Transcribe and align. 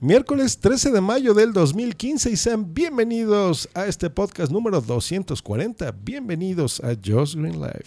Miércoles 0.00 0.58
13 0.58 0.90
de 0.90 1.00
mayo 1.00 1.32
del 1.32 1.54
2015 1.54 2.30
y 2.30 2.36
sean 2.36 2.74
bienvenidos 2.74 3.66
a 3.72 3.86
este 3.86 4.10
podcast 4.10 4.52
número 4.52 4.82
240. 4.82 5.90
Bienvenidos 6.02 6.80
a 6.80 6.88
Josh 6.88 7.34
Green 7.34 7.58
Live. 7.58 7.86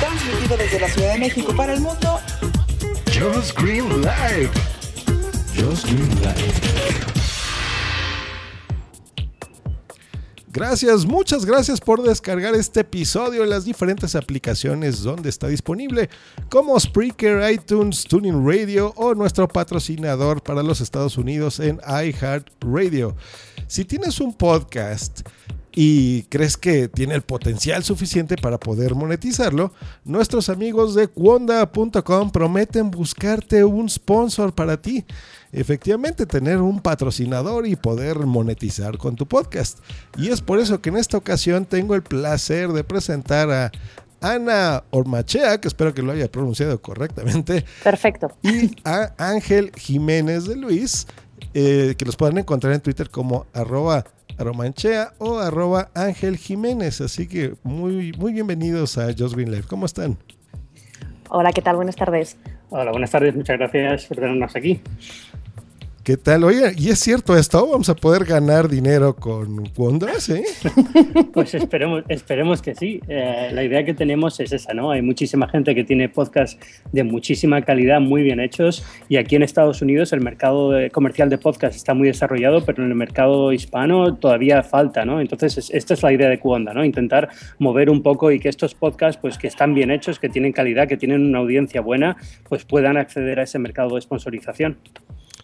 Transmitido 0.00 0.56
desde 0.56 0.80
la 0.80 0.88
Ciudad 0.88 1.12
de 1.12 1.18
México 1.18 1.54
para 1.54 1.74
el 1.74 1.82
mundo. 1.82 2.18
Josh 3.08 3.52
Green 3.58 3.86
Live. 4.00 4.50
Josh 5.54 5.84
Green 5.84 6.08
Live. 6.22 7.15
Gracias, 10.56 11.04
muchas 11.04 11.44
gracias 11.44 11.82
por 11.82 12.02
descargar 12.02 12.54
este 12.54 12.80
episodio 12.80 13.44
en 13.44 13.50
las 13.50 13.66
diferentes 13.66 14.14
aplicaciones 14.14 15.02
donde 15.02 15.28
está 15.28 15.48
disponible, 15.48 16.08
como 16.48 16.80
Spreaker, 16.80 17.52
iTunes, 17.52 18.04
Tuning 18.04 18.42
Radio 18.42 18.94
o 18.96 19.14
nuestro 19.14 19.46
patrocinador 19.48 20.42
para 20.42 20.62
los 20.62 20.80
Estados 20.80 21.18
Unidos 21.18 21.60
en 21.60 21.78
iHeartRadio. 21.86 23.14
Si 23.66 23.84
tienes 23.84 24.18
un 24.18 24.32
podcast 24.32 25.28
y 25.78 26.22
crees 26.30 26.56
que 26.56 26.88
tiene 26.88 27.14
el 27.14 27.20
potencial 27.20 27.84
suficiente 27.84 28.36
para 28.36 28.58
poder 28.58 28.94
monetizarlo, 28.94 29.74
nuestros 30.06 30.48
amigos 30.48 30.94
de 30.94 31.06
Quonda.com 31.06 32.30
prometen 32.30 32.90
buscarte 32.90 33.62
un 33.62 33.86
sponsor 33.90 34.54
para 34.54 34.80
ti. 34.80 35.04
Efectivamente, 35.52 36.24
tener 36.24 36.62
un 36.62 36.80
patrocinador 36.80 37.66
y 37.66 37.76
poder 37.76 38.20
monetizar 38.20 38.96
con 38.96 39.16
tu 39.16 39.26
podcast. 39.26 39.80
Y 40.16 40.28
es 40.28 40.40
por 40.40 40.60
eso 40.60 40.80
que 40.80 40.88
en 40.88 40.96
esta 40.96 41.18
ocasión 41.18 41.66
tengo 41.66 41.94
el 41.94 42.02
placer 42.02 42.72
de 42.72 42.82
presentar 42.82 43.50
a 43.50 43.70
Ana 44.22 44.82
Ormachea, 44.90 45.60
que 45.60 45.68
espero 45.68 45.92
que 45.92 46.00
lo 46.00 46.12
haya 46.12 46.32
pronunciado 46.32 46.80
correctamente. 46.80 47.66
Perfecto. 47.84 48.32
Y 48.42 48.70
a 48.82 49.12
Ángel 49.18 49.72
Jiménez 49.76 50.46
de 50.46 50.56
Luis, 50.56 51.06
eh, 51.52 51.94
que 51.98 52.06
los 52.06 52.16
pueden 52.16 52.38
encontrar 52.38 52.72
en 52.72 52.80
Twitter 52.80 53.10
como 53.10 53.44
arroba 53.52 54.06
aromanchea 54.38 55.12
o 55.18 55.38
arroba 55.38 55.90
Ángel 55.94 56.36
Jiménez. 56.36 57.00
Así 57.00 57.26
que 57.26 57.54
muy, 57.62 58.12
muy 58.12 58.32
bienvenidos 58.32 58.98
a 58.98 59.06
Just 59.16 59.34
Green 59.34 59.50
Life. 59.50 59.68
¿Cómo 59.68 59.86
están? 59.86 60.16
Hola, 61.28 61.52
¿qué 61.52 61.62
tal? 61.62 61.76
Buenas 61.76 61.96
tardes. 61.96 62.36
Hola, 62.70 62.90
buenas 62.90 63.10
tardes. 63.10 63.34
Muchas 63.34 63.58
gracias 63.58 64.06
por 64.06 64.16
tenernos 64.16 64.54
aquí. 64.54 64.80
¿Qué 66.06 66.16
tal? 66.16 66.44
Oye, 66.44 66.70
y 66.78 66.90
es 66.90 67.00
cierto 67.00 67.36
esto, 67.36 67.66
vamos 67.68 67.88
a 67.88 67.96
poder 67.96 68.24
ganar 68.24 68.68
dinero 68.68 69.16
con 69.16 69.64
Wonders, 69.76 70.28
¿eh? 70.30 70.44
Pues 71.34 71.52
esperemos, 71.52 72.04
esperemos 72.06 72.62
que 72.62 72.76
sí. 72.76 73.00
Eh, 73.08 73.50
la 73.52 73.64
idea 73.64 73.84
que 73.84 73.92
tenemos 73.92 74.38
es 74.38 74.52
esa, 74.52 74.72
¿no? 74.72 74.92
Hay 74.92 75.02
muchísima 75.02 75.48
gente 75.48 75.74
que 75.74 75.82
tiene 75.82 76.08
podcasts 76.08 76.60
de 76.92 77.02
muchísima 77.02 77.60
calidad, 77.62 78.00
muy 78.00 78.22
bien 78.22 78.38
hechos, 78.38 78.84
y 79.08 79.16
aquí 79.16 79.34
en 79.34 79.42
Estados 79.42 79.82
Unidos 79.82 80.12
el 80.12 80.20
mercado 80.20 80.74
comercial 80.92 81.28
de 81.28 81.38
podcast 81.38 81.74
está 81.74 81.92
muy 81.92 82.06
desarrollado, 82.06 82.64
pero 82.64 82.84
en 82.84 82.90
el 82.90 82.94
mercado 82.94 83.52
hispano 83.52 84.14
todavía 84.14 84.62
falta, 84.62 85.04
¿no? 85.04 85.20
Entonces, 85.20 85.72
esta 85.74 85.94
es 85.94 86.02
la 86.04 86.12
idea 86.12 86.28
de 86.28 86.38
Cuonda, 86.38 86.72
¿no? 86.72 86.84
Intentar 86.84 87.30
mover 87.58 87.90
un 87.90 88.04
poco 88.04 88.30
y 88.30 88.38
que 88.38 88.48
estos 88.48 88.76
podcasts, 88.76 89.20
pues 89.20 89.38
que 89.38 89.48
están 89.48 89.74
bien 89.74 89.90
hechos, 89.90 90.20
que 90.20 90.28
tienen 90.28 90.52
calidad, 90.52 90.86
que 90.86 90.96
tienen 90.96 91.26
una 91.26 91.38
audiencia 91.38 91.80
buena, 91.80 92.16
pues 92.48 92.64
puedan 92.64 92.96
acceder 92.96 93.40
a 93.40 93.42
ese 93.42 93.58
mercado 93.58 93.96
de 93.96 94.02
sponsorización. 94.02 94.76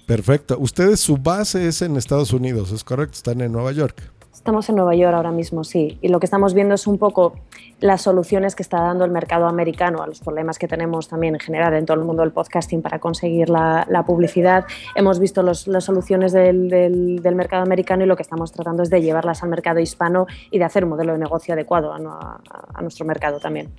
Perfecto. 0.07 0.57
Ustedes, 0.59 1.01
su 1.01 1.17
base 1.17 1.69
es 1.69 1.83
en 1.83 1.97
Estados 1.97 2.33
Unidos, 2.33 2.73
¿es 2.73 2.85
correcto? 2.85 3.15
Están 3.15 3.41
en 3.41 3.53
Nueva 3.53 3.73
York. 3.73 4.03
Estamos 4.43 4.69
en 4.69 4.75
Nueva 4.75 4.97
York 4.97 5.15
ahora 5.15 5.31
mismo, 5.31 5.63
sí. 5.63 5.99
Y 6.03 6.09
lo 6.09 6.19
que 6.19 6.27
estamos 6.27 6.53
viendo 6.53 6.75
es 6.75 6.89
un 6.89 6.99
poco 6.99 7.35
las 7.79 8.03
soluciones 8.03 8.57
que 8.57 8.65
está 8.65 8.81
dando 8.81 9.05
el 9.05 9.13
mercado 9.13 9.47
americano 9.47 10.03
a 10.03 10.07
los 10.09 10.19
problemas 10.19 10.59
que 10.59 10.67
tenemos 10.67 11.07
también 11.07 11.35
en 11.35 11.41
general 11.41 11.75
en 11.75 11.87
todo 11.87 11.99
el 11.99 12.05
mundo 12.05 12.23
del 12.23 12.33
podcasting 12.33 12.83
para 12.83 12.99
conseguir 12.99 13.49
la, 13.49 14.05
publicidad. 14.05 14.65
Hemos 14.97 15.21
visto 15.21 15.45
las 15.45 15.85
soluciones 15.85 16.33
del, 16.33 16.69
del, 16.71 17.35
mercado 17.37 17.63
americano 17.63 18.03
y 18.03 18.07
lo 18.07 18.17
que 18.17 18.23
estamos 18.23 18.51
tratando 18.51 18.83
es 18.83 18.91
de 18.91 19.01
llevarlas 19.01 19.45
al 19.45 19.51
mercado 19.51 19.79
hispano 19.79 20.27
y 20.51 20.59
de 20.59 20.65
hacer 20.65 20.83
un 20.83 20.91
modelo 20.91 21.13
de 21.13 21.21
negocio 21.21 21.55
adecuado 21.55 21.93
a 21.93 22.83
nuestro 22.83 23.05
mercado 23.07 23.39
también. 23.39 23.71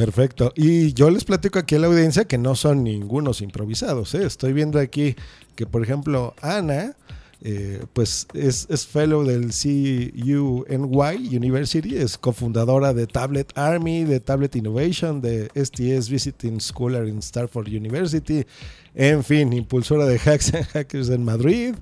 Perfecto. 0.00 0.52
Y 0.56 0.94
yo 0.94 1.10
les 1.10 1.24
platico 1.24 1.58
aquí 1.58 1.74
a 1.74 1.78
la 1.78 1.88
audiencia 1.88 2.24
que 2.24 2.38
no 2.38 2.54
son 2.54 2.82
ningunos 2.82 3.42
improvisados. 3.42 4.14
¿eh? 4.14 4.24
Estoy 4.24 4.54
viendo 4.54 4.78
aquí 4.78 5.14
que, 5.54 5.66
por 5.66 5.82
ejemplo, 5.82 6.34
Ana, 6.40 6.96
eh, 7.42 7.84
pues 7.92 8.26
es, 8.32 8.66
es, 8.70 8.86
fellow 8.86 9.24
del 9.24 9.50
CUNY 9.52 11.36
University, 11.36 11.96
es 11.96 12.16
cofundadora 12.16 12.94
de 12.94 13.06
Tablet 13.06 13.52
Army, 13.56 14.04
de 14.04 14.20
Tablet 14.20 14.56
Innovation, 14.56 15.20
de 15.20 15.50
STS 15.54 16.08
Visiting 16.08 16.60
Scholar 16.60 17.06
in 17.06 17.18
Stanford 17.18 17.68
University, 17.68 18.46
en 18.94 19.22
fin, 19.22 19.52
impulsora 19.52 20.06
de 20.06 20.18
Hacks 20.18 20.54
and 20.54 20.66
Hackers 20.66 21.10
en 21.10 21.24
Madrid. 21.24 21.74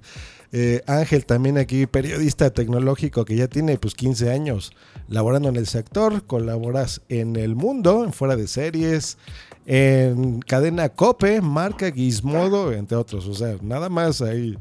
Eh, 0.51 0.83
Ángel 0.87 1.27
también 1.27 1.59
aquí, 1.59 1.87
periodista 1.87 2.51
tecnológico 2.51 3.25
que 3.27 3.37
ya 3.37 3.49
tiene 3.49 3.77
pues 3.77 3.95
15 3.95 4.31
años 4.31 4.73
laborando 5.09 5.51
en 5.51 5.57
el 5.57 5.67
sector, 5.67 6.25
colaboras 6.25 7.03
en 7.09 7.37
El 7.37 7.55
Mundo, 7.55 8.05
en 8.05 8.13
Fuera 8.13 8.35
de 8.35 8.49
Series, 8.49 9.19
en 9.67 10.41
Cadena 10.41 10.89
Cope, 10.89 11.43
Marca 11.43 11.91
Gizmodo, 11.93 12.73
entre 12.73 12.97
otros, 12.97 13.27
o 13.27 13.35
sea, 13.35 13.57
nada 13.61 13.91
más 13.91 14.23
ahí 14.23 14.57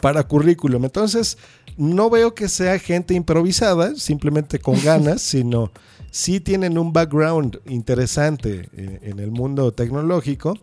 para 0.00 0.24
currículum. 0.24 0.84
Entonces, 0.86 1.36
no 1.76 2.08
veo 2.08 2.34
que 2.34 2.48
sea 2.48 2.78
gente 2.78 3.12
improvisada, 3.12 3.94
simplemente 3.96 4.58
con 4.58 4.80
ganas, 4.84 5.20
sino 5.20 5.70
sí 6.10 6.40
tienen 6.40 6.78
un 6.78 6.92
background 6.92 7.60
interesante 7.66 8.68
eh, 8.72 9.00
en 9.02 9.18
el 9.18 9.30
mundo 9.30 9.72
tecnológico 9.72 10.58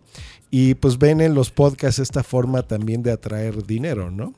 y 0.50 0.74
pues 0.74 0.98
ven 0.98 1.20
en 1.20 1.34
los 1.34 1.50
podcasts 1.50 2.00
esta 2.00 2.22
forma 2.22 2.62
también 2.62 3.02
de 3.02 3.12
atraer 3.12 3.64
dinero, 3.64 4.10
¿no? 4.10 4.34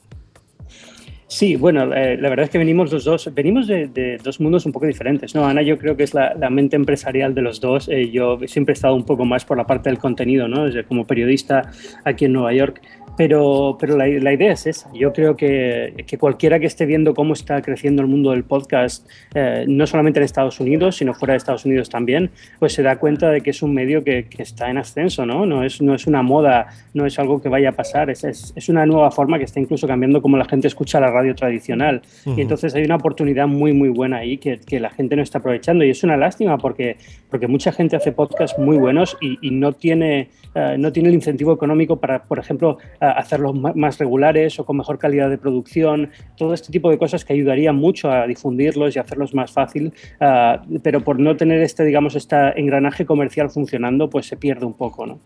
Sí, 1.30 1.54
bueno, 1.54 1.94
eh, 1.94 2.16
la 2.16 2.28
verdad 2.28 2.46
es 2.46 2.50
que 2.50 2.58
venimos 2.58 2.90
los 2.90 3.04
dos, 3.04 3.32
venimos 3.32 3.68
de, 3.68 4.18
dos 4.20 4.40
mundos 4.40 4.66
un 4.66 4.72
poco 4.72 4.86
diferentes, 4.86 5.32
¿no? 5.32 5.46
Ana 5.46 5.62
yo 5.62 5.78
creo 5.78 5.96
que 5.96 6.02
es 6.02 6.12
la, 6.12 6.34
mente 6.50 6.74
empresarial 6.74 7.36
de 7.36 7.40
los 7.40 7.60
dos, 7.60 7.88
eh, 7.88 8.10
yo 8.10 8.40
siempre 8.46 8.72
he 8.72 8.74
estado 8.74 8.96
un 8.96 9.04
poco 9.04 9.24
más 9.24 9.44
por 9.44 9.56
la 9.56 9.64
parte 9.64 9.90
del 9.90 10.00
contenido, 10.00 10.48
¿no? 10.48 10.64
Como 10.88 11.06
periodista 11.06 11.70
aquí 12.04 12.24
en 12.24 12.32
Nueva 12.32 12.52
York, 12.52 12.82
pero, 13.20 13.76
pero 13.78 13.98
la, 13.98 14.08
idea 14.08 14.52
es 14.52 14.66
esa. 14.66 14.90
Yo 14.94 15.12
creo 15.12 15.36
que, 15.36 15.92
que, 16.06 16.16
cualquiera 16.16 16.58
que 16.58 16.64
esté 16.64 16.86
viendo 16.86 17.12
cómo 17.12 17.34
está 17.34 17.60
creciendo 17.60 18.00
el 18.00 18.08
mundo 18.08 18.30
del 18.30 18.44
podcast, 18.44 19.06
eh, 19.34 19.66
no 19.68 19.86
solamente 19.86 20.20
en 20.20 20.24
Estados 20.24 20.58
Unidos, 20.58 20.96
sino 20.96 21.12
fuera 21.12 21.34
de 21.34 21.36
Estados 21.36 21.66
Unidos 21.66 21.90
también, 21.90 22.30
pues 22.58 22.72
se 22.72 22.82
da 22.82 22.96
cuenta 22.96 23.28
de 23.28 23.42
que 23.42 23.50
es 23.50 23.62
un 23.62 23.74
medio 23.74 24.02
que, 24.02 24.24
que 24.24 24.42
está 24.42 24.70
en 24.70 24.78
ascenso, 24.78 25.26
¿no? 25.26 25.44
No 25.44 25.62
es, 25.62 25.82
no 25.82 25.94
es 25.94 26.06
una 26.06 26.22
moda, 26.22 26.68
no 26.94 27.04
es 27.04 27.18
algo 27.18 27.42
que 27.42 27.50
vaya 27.50 27.68
a 27.68 27.72
pasar, 27.72 28.08
es, 28.08 28.24
es, 28.24 28.54
es, 28.56 28.70
una 28.70 28.86
nueva 28.86 29.10
forma 29.10 29.36
que 29.36 29.44
está 29.44 29.60
incluso 29.60 29.86
cambiando 29.86 30.22
cómo 30.22 30.38
la 30.38 30.46
gente 30.46 30.68
escucha 30.68 30.98
la 30.98 31.10
radio 31.10 31.34
tradicional. 31.34 32.00
Y 32.24 32.40
entonces 32.40 32.74
hay 32.74 32.84
una 32.84 32.96
oportunidad 32.96 33.46
muy, 33.46 33.74
muy 33.74 33.90
buena 33.90 34.16
ahí 34.16 34.38
que, 34.38 34.60
que, 34.60 34.80
la 34.80 34.88
gente 34.88 35.14
no 35.14 35.20
está 35.20 35.40
aprovechando. 35.40 35.84
Y 35.84 35.90
es 35.90 36.02
una 36.02 36.16
lástima 36.16 36.56
porque, 36.56 36.96
porque 37.28 37.48
mucha 37.48 37.70
gente 37.70 37.96
hace 37.96 38.12
podcasts 38.12 38.58
muy 38.58 38.78
buenos 38.78 39.18
y, 39.20 39.36
y 39.46 39.50
no, 39.50 39.74
tiene, 39.74 40.30
uh, 40.54 40.78
no 40.78 40.90
tiene 40.90 41.10
el 41.10 41.16
incentivo 41.16 41.52
económico 41.52 42.00
para, 42.00 42.22
por 42.22 42.38
ejemplo, 42.38 42.78
uh, 43.02 43.09
hacerlos 43.10 43.54
más 43.74 43.98
regulares 43.98 44.58
o 44.58 44.64
con 44.64 44.76
mejor 44.76 44.98
calidad 44.98 45.30
de 45.30 45.38
producción, 45.38 46.10
todo 46.36 46.54
este 46.54 46.72
tipo 46.72 46.90
de 46.90 46.98
cosas 46.98 47.24
que 47.24 47.32
ayudarían 47.32 47.76
mucho 47.76 48.10
a 48.10 48.26
difundirlos 48.26 48.96
y 48.96 48.98
hacerlos 48.98 49.34
más 49.34 49.52
fácil, 49.52 49.92
ah, 50.20 50.62
pero 50.82 51.02
por 51.02 51.18
no 51.18 51.36
tener 51.36 51.60
este, 51.62 51.84
digamos, 51.84 52.14
este 52.14 52.36
engranaje 52.58 53.06
comercial 53.06 53.50
funcionando, 53.50 54.10
pues 54.10 54.26
se 54.26 54.36
pierde 54.36 54.66
un 54.66 54.74
poco, 54.74 55.06
¿no? 55.06 55.20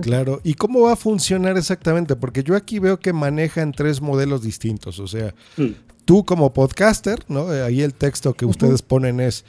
Claro, 0.00 0.40
¿y 0.42 0.54
cómo 0.54 0.82
va 0.82 0.94
a 0.94 0.96
funcionar 0.96 1.56
exactamente? 1.56 2.16
Porque 2.16 2.42
yo 2.42 2.56
aquí 2.56 2.78
veo 2.78 2.98
que 2.98 3.12
manejan 3.12 3.72
tres 3.72 4.00
modelos 4.00 4.42
distintos, 4.42 4.98
o 4.98 5.06
sea, 5.06 5.34
mm. 5.56 5.68
tú 6.04 6.24
como 6.24 6.52
podcaster, 6.52 7.20
¿no? 7.28 7.48
Ahí 7.48 7.82
el 7.82 7.94
texto 7.94 8.34
que 8.34 8.46
ustedes 8.46 8.82
ponen 8.82 9.20
es, 9.20 9.44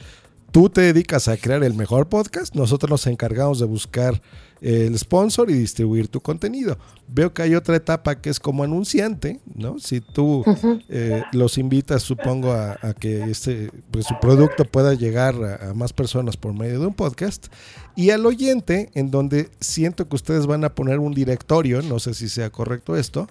tú 0.52 0.70
te 0.70 0.82
dedicas 0.82 1.28
a 1.28 1.38
crear 1.38 1.64
el 1.64 1.74
mejor 1.74 2.10
podcast, 2.10 2.56
nosotros 2.56 2.90
nos 2.90 3.08
encargamos 3.08 3.60
de 3.60 3.66
buscar 3.66 4.22
el 4.62 4.98
sponsor 4.98 5.50
y 5.50 5.54
distribuir 5.54 6.08
tu 6.08 6.22
contenido. 6.22 6.78
Veo 7.08 7.34
que 7.34 7.42
hay 7.42 7.56
otra 7.56 7.76
etapa 7.76 8.22
que 8.22 8.30
es 8.30 8.40
como 8.40 8.64
anunciante, 8.64 9.40
¿no? 9.56 9.80
Si 9.80 10.02
tú 10.02 10.46
eh, 10.90 11.24
los 11.34 11.58
invitas, 11.58 12.04
supongo, 12.04 12.54
a, 12.54 12.78
que 13.00 13.24
este, 13.24 13.72
pues, 13.90 14.06
su 14.06 14.16
producto 14.22 14.64
pueda 14.66 14.94
llegar 14.94 15.36
a, 15.36 15.74
más 15.74 15.94
personas 15.94 16.38
por 16.38 16.54
medio 16.54 16.80
de 16.80 16.86
un 16.86 16.94
podcast. 16.94 17.48
Y 17.96 18.12
al 18.12 18.26
oyente, 18.26 18.92
en 18.94 19.10
donde 19.10 19.50
siento 19.60 20.08
que 20.08 20.16
ustedes 20.16 20.46
van 20.46 20.64
a 20.64 20.76
poner 20.76 21.00
un 21.00 21.14
directorio, 21.14 21.82
no 21.82 22.00
sé 22.00 22.14
si 22.14 22.30
sea 22.30 22.52
correcto 22.52 22.96
esto, 22.96 23.28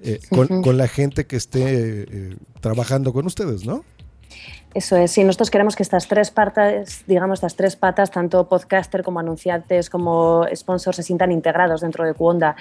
eh, 0.00 0.20
con, 0.28 0.76
la 0.76 0.88
gente 0.88 1.26
que 1.26 1.36
esté 1.36 1.62
eh, 1.64 2.36
trabajando 2.60 3.14
con 3.14 3.26
ustedes, 3.26 3.64
¿no? 3.64 3.82
Eso 4.76 4.94
es, 4.98 5.10
sí, 5.10 5.24
nosotros 5.24 5.50
queremos 5.50 5.74
que 5.74 5.82
estas 5.82 6.06
tres 6.06 6.30
patas, 6.30 7.02
digamos, 7.06 7.38
estas 7.38 7.56
tres 7.56 7.76
patas, 7.76 8.10
tanto 8.10 8.46
podcaster 8.46 9.02
como 9.02 9.20
anunciantes 9.20 9.88
como 9.88 10.44
sponsors, 10.54 10.96
se 10.96 11.02
sientan 11.02 11.32
integrados 11.32 11.80
dentro 11.80 12.04
de 12.04 12.12
Cuonda. 12.12 12.56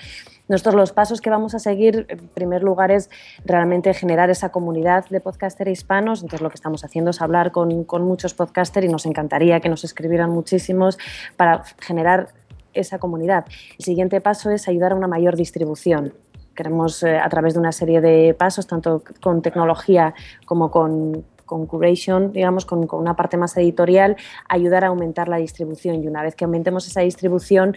Nosotros 0.47 0.75
los 0.75 0.93
pasos 0.93 1.19
que 1.19 1.29
vamos 1.29 1.55
a 1.55 1.59
seguir, 1.59 2.05
en 2.07 2.29
primer 2.29 2.63
lugar, 2.63 2.89
es 2.89 3.09
realmente 3.43 3.93
generar 3.93 4.29
esa 4.29 4.47
comunidad 4.47 5.03
de 5.09 5.19
podcaster 5.19 5.67
hispanos. 5.67 6.21
Entonces 6.21 6.39
lo 6.39 6.47
que 6.49 6.55
estamos 6.55 6.85
haciendo 6.85 7.11
es 7.11 7.21
hablar 7.21 7.51
con, 7.51 7.83
con 7.83 8.05
muchos 8.05 8.33
podcasters 8.33 8.85
y 8.85 8.89
nos 8.89 9.05
encantaría 9.05 9.59
que 9.59 9.67
nos 9.67 9.83
escribieran 9.83 10.29
muchísimos 10.29 10.97
para 11.35 11.65
generar 11.81 12.29
esa 12.73 12.97
comunidad. 12.97 13.43
El 13.77 13.83
siguiente 13.83 14.21
paso 14.21 14.51
es 14.51 14.69
ayudar 14.69 14.93
a 14.93 14.95
una 14.95 15.09
mayor 15.09 15.35
distribución. 15.35 16.13
Queremos, 16.55 17.03
eh, 17.03 17.17
a 17.17 17.27
través 17.27 17.55
de 17.55 17.59
una 17.59 17.73
serie 17.73 17.99
de 17.99 18.33
pasos, 18.33 18.67
tanto 18.67 19.03
con 19.21 19.41
tecnología 19.41 20.13
como 20.45 20.71
con, 20.71 21.25
con 21.45 21.65
curation, 21.65 22.31
digamos, 22.31 22.65
con, 22.65 22.87
con, 22.87 22.99
una 22.99 23.15
parte 23.15 23.37
más 23.37 23.55
editorial, 23.57 24.15
ayudar 24.49 24.83
a 24.83 24.87
aumentar 24.87 25.27
la 25.27 25.37
distribución. 25.37 26.03
Y 26.03 26.07
una 26.07 26.23
vez 26.23 26.35
que 26.35 26.45
aumentemos 26.45 26.87
esa 26.87 27.01
distribución, 27.01 27.75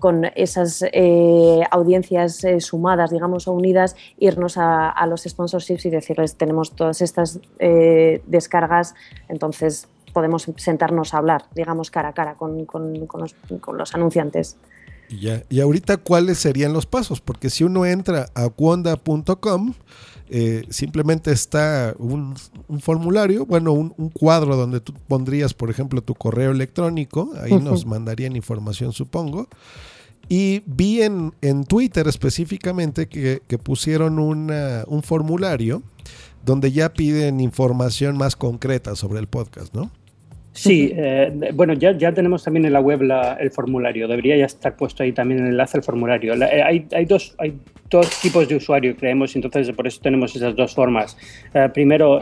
con 0.00 0.24
esas 0.34 0.82
eh, 0.92 1.60
audiencias 1.70 2.42
eh, 2.42 2.60
sumadas, 2.60 3.10
digamos, 3.10 3.46
o 3.46 3.52
unidas, 3.52 3.94
irnos 4.18 4.56
a, 4.56 5.06
los 5.06 5.22
sponsorships 5.22 5.86
y 5.86 5.90
decirles, 5.90 6.34
tenemos 6.34 6.72
todas 6.72 7.02
estas 7.02 7.38
eh, 7.60 8.22
descargas, 8.26 8.94
entonces 9.28 9.86
podemos 10.12 10.50
sentarnos 10.56 11.14
a 11.14 11.18
hablar, 11.18 11.44
digamos, 11.54 11.90
cara 11.90 12.08
a 12.08 12.12
cara 12.14 12.34
con, 12.34 12.64
con, 12.64 13.06
con, 13.06 13.20
los, 13.78 13.94
anunciantes. 13.94 14.56
Y, 15.08 15.20
ya. 15.20 15.42
y 15.48 15.60
ahorita, 15.60 15.98
¿cuáles 15.98 16.38
serían 16.38 16.72
los 16.72 16.86
pasos? 16.86 17.20
Porque 17.20 17.50
si 17.50 17.62
uno 17.62 17.86
entra 17.86 18.26
a 18.34 18.48
cuonda.com, 18.48 19.74
eh, 20.32 20.64
simplemente 20.70 21.32
está 21.32 21.94
un, 21.98 22.36
un 22.68 22.80
formulario, 22.80 23.46
bueno, 23.46 23.72
un, 23.72 23.92
un, 23.96 24.10
cuadro 24.10 24.56
donde 24.56 24.80
tú 24.80 24.94
pondrías, 25.08 25.54
por 25.54 25.70
ejemplo, 25.70 26.02
tu 26.02 26.14
correo 26.14 26.52
electrónico, 26.52 27.32
ahí 27.42 27.52
uh 27.52 27.56
-huh. 27.56 27.62
nos 27.64 27.84
mandarían 27.84 28.36
información, 28.36 28.92
supongo. 28.92 29.48
Y 30.28 30.62
vi 30.66 31.02
en, 31.02 31.34
en 31.40 31.64
Twitter 31.64 32.06
específicamente 32.06 33.08
que, 33.08 33.42
que 33.48 33.58
pusieron 33.58 34.20
una, 34.20 34.84
un 34.86 35.02
formulario 35.02 35.82
donde 36.44 36.70
ya 36.70 36.92
piden 36.92 37.40
información 37.40 38.16
más 38.16 38.36
concreta 38.36 38.94
sobre 38.94 39.18
el 39.18 39.26
podcast, 39.26 39.74
¿no? 39.74 39.90
Sí, 40.52 40.92
eh, 40.94 41.50
bueno, 41.54 41.74
ya, 41.74 41.92
ya 41.96 42.12
tenemos 42.12 42.42
también 42.42 42.66
en 42.66 42.72
la 42.72 42.80
web 42.80 43.02
la, 43.02 43.34
el 43.34 43.50
formulario. 43.50 44.08
Debería 44.08 44.36
ya 44.36 44.46
estar 44.46 44.76
puesto 44.76 45.02
ahí 45.02 45.12
también 45.12 45.40
el 45.40 45.50
enlace 45.50 45.78
al 45.78 45.84
formulario. 45.84 46.34
La, 46.34 46.48
eh, 46.48 46.62
hay, 46.62 46.86
hay, 46.92 47.04
dos, 47.04 47.34
hay 47.38 47.54
dos 47.88 48.20
tipos 48.20 48.48
de 48.48 48.56
usuario, 48.56 48.96
creemos, 48.96 49.34
entonces 49.36 49.70
por 49.72 49.86
eso 49.86 50.00
tenemos 50.02 50.34
esas 50.34 50.56
dos 50.56 50.74
formas. 50.74 51.16
Eh, 51.54 51.68
primero, 51.72 52.20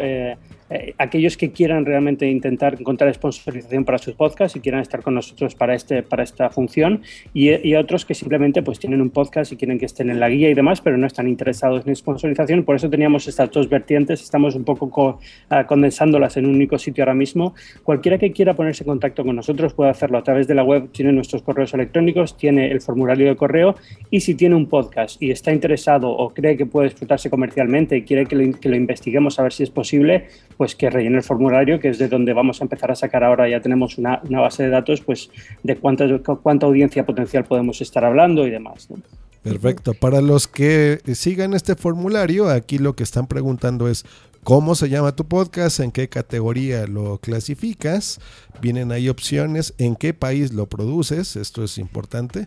eh, 0.71 0.95
aquellos 0.99 1.37
que 1.37 1.51
quieran 1.51 1.87
realmente 1.87 2.29
intentar 2.29 2.77
encontrar 2.79 3.13
sponsorización 3.15 3.85
para 3.85 3.99
sus 3.99 4.15
podcasts 4.15 4.57
y 4.57 4.61
quieran 4.61 4.83
estar 4.83 5.03
con 5.03 5.15
nosotros 5.15 5.55
para, 5.55 5.75
este, 5.75 6.03
para 6.03 6.23
esta 6.23 6.51
función 6.51 7.03
y, 7.33 7.49
otros 7.79 8.05
que 8.05 8.15
simplemente 8.15 8.63
pues 8.63 8.81
tienen 8.81 9.01
un 9.01 9.11
podcast 9.11 9.53
y 9.53 9.57
quieren 9.57 9.79
que 9.79 9.87
estén 9.87 10.11
en 10.11 10.19
la 10.19 10.29
guía 10.29 10.51
y 10.51 10.55
demás, 10.55 10.81
pero 10.81 10.99
no 10.99 11.07
están 11.07 11.29
interesados 11.29 11.87
en 11.87 11.95
sponsorización. 11.95 12.65
Por 12.65 12.75
eso 12.75 12.91
teníamos 12.91 13.29
estas 13.29 13.51
dos 13.51 13.69
vertientes, 13.69 14.21
estamos 14.21 14.57
un 14.57 14.65
poco 14.65 14.91
co 14.91 15.21
uh, 15.51 15.67
condensándolas 15.67 16.37
en 16.37 16.47
un 16.47 16.57
único 16.57 16.77
sitio 16.77 17.05
ahora 17.05 17.15
mismo. 17.15 17.55
Cualquiera 17.85 18.19
que 18.19 18.33
quiera 18.33 18.55
ponerse 18.55 18.83
en 18.83 18.89
contacto 18.89 19.25
con 19.25 19.37
nosotros 19.37 19.75
puede 19.75 19.91
hacerlo 19.91 20.19
a 20.19 20.23
través 20.25 20.49
de 20.49 20.55
la 20.55 20.65
web, 20.65 20.91
tiene 20.91 21.13
nuestros 21.13 21.43
correos 21.43 21.73
electrónicos, 21.73 22.37
tiene 22.37 22.71
el 22.71 22.81
formulario 22.81 23.29
de 23.29 23.37
correo 23.37 23.77
y 24.11 24.21
si 24.21 24.35
tiene 24.35 24.57
un 24.57 24.67
podcast 24.67 25.23
y 25.23 25.31
está 25.31 25.53
interesado 25.53 26.11
o 26.11 26.31
cree 26.31 26.57
que 26.57 26.67
puede 26.67 26.89
explotarse 26.89 27.31
comercialmente 27.31 27.97
y 27.97 28.03
quiere 28.03 28.27
que 28.27 28.35
lo, 28.35 28.59
que 28.59 28.69
lo 28.69 28.77
investiguemos 28.77 29.39
a 29.39 29.45
ver 29.45 29.53
si 29.53 29.63
es 29.63 29.71
posible, 29.71 30.27
pues 30.59 30.75
que 30.75 30.91
rellene 30.91 31.17
el 31.19 31.23
formulario, 31.23 31.79
que 31.79 31.89
es 31.89 31.99
de 31.99 32.09
donde 32.09 32.35
vamos 32.35 32.61
a 32.61 32.65
empezar 32.65 32.91
a 32.91 32.97
sacar 32.97 33.23
ahora, 33.23 33.49
ya 33.49 33.63
tenemos 33.63 33.97
una, 33.97 34.21
una 34.29 34.41
base 34.41 34.65
de 34.65 34.71
datos, 34.71 35.01
pues 35.01 35.31
de 35.63 35.77
cuánta, 35.77 36.05
cuánta 36.43 36.67
audiencia 36.67 37.07
potencial 37.07 37.45
podemos 37.45 37.81
estar 37.81 38.05
hablando 38.05 38.45
y 38.45 38.51
demás. 38.51 38.91
¿no? 38.91 38.97
Perfecto. 39.45 39.95
Para 39.95 40.21
los 40.21 40.49
que 40.49 41.01
sigan 41.15 41.55
este 41.55 41.77
formulario, 41.77 42.51
aquí 42.51 42.79
lo 42.79 42.97
que 42.97 43.05
están 43.05 43.29
preguntando 43.29 43.89
es 43.89 44.05
cómo 44.43 44.75
se 44.75 44.89
llama 44.89 45.15
tu 45.15 45.27
podcast, 45.27 45.79
en 45.79 45.93
qué 45.93 46.09
categoría 46.09 46.89
lo 46.89 47.19
clasificas, 47.19 48.19
vienen 48.61 48.91
ahí 48.91 49.09
opciones, 49.09 49.75
en 49.79 49.95
qué 49.95 50.13
país 50.13 50.53
lo 50.53 50.67
produces, 50.67 51.37
esto 51.37 51.63
es 51.63 51.79
importante, 51.79 52.47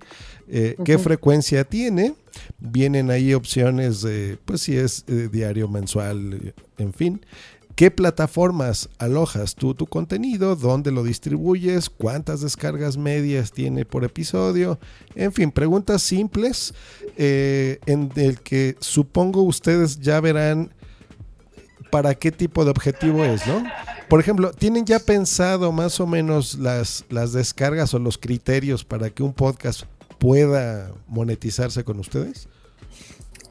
eh, 0.50 0.76
uh 0.78 0.82
-huh. 0.82 0.86
qué 0.86 0.98
frecuencia 0.98 1.64
tiene, 1.64 2.16
vienen 2.60 3.10
ahí 3.10 3.34
opciones 3.34 4.02
de, 4.02 4.38
pues 4.44 4.62
si 4.62 4.76
es 4.76 5.06
eh, 5.08 5.30
diario, 5.32 5.70
mensual, 5.70 6.54
en 6.78 6.94
fin 6.94 7.22
qué 7.76 7.92
plataformas 7.92 8.90
alojas 8.98 9.56
tú 9.56 9.74
tu 9.74 9.86
contenido, 9.86 10.56
dónde 10.56 10.92
lo 10.92 11.04
distribuyes, 11.04 11.90
cuántas 11.90 12.42
descargas 12.42 12.98
medias 12.98 13.52
tiene 13.52 13.86
por 13.86 14.04
episodio, 14.04 14.80
en 15.16 15.32
fin, 15.34 15.52
preguntas 15.52 16.02
simples 16.02 16.74
eh, 17.18 17.80
en 17.86 18.12
el 18.16 18.40
que 18.40 18.76
supongo 18.80 19.42
ustedes 19.42 20.00
ya 20.00 20.20
verán 20.20 20.72
para 21.92 22.16
qué 22.16 22.32
tipo 22.32 22.64
de 22.64 22.72
objetivo 22.72 23.24
es, 23.24 23.46
¿no? 23.46 23.64
Por 24.10 24.20
ejemplo, 24.20 24.52
¿tienen 24.52 24.86
ya 24.86 25.00
pensado 25.00 25.72
más 25.72 26.00
o 26.00 26.08
menos 26.08 26.56
las, 26.56 27.06
las 27.10 27.34
descargas 27.34 27.94
o 27.94 28.00
los 28.00 28.18
criterios 28.18 28.84
para 28.84 29.10
que 29.10 29.24
un 29.24 29.34
podcast 29.34 29.84
pueda 30.18 30.92
monetizarse 31.08 31.84
con 31.84 32.00
ustedes? 32.00 32.48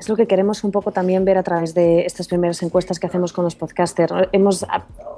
Es 0.00 0.08
lo 0.08 0.17
que 0.17 0.26
queremos 0.26 0.64
un 0.64 0.73
poco 0.73 0.93
también 0.93 1.26
ver 1.26 1.37
a 1.37 1.43
través 1.43 1.75
de 1.75 2.06
estas 2.06 2.26
primeras 2.26 2.62
encuestas 2.62 2.99
que 2.99 3.06
hacemos 3.06 3.35
con 3.35 3.44
los 3.44 3.55
podcasters. 3.55 4.29
Hemos, 4.32 4.67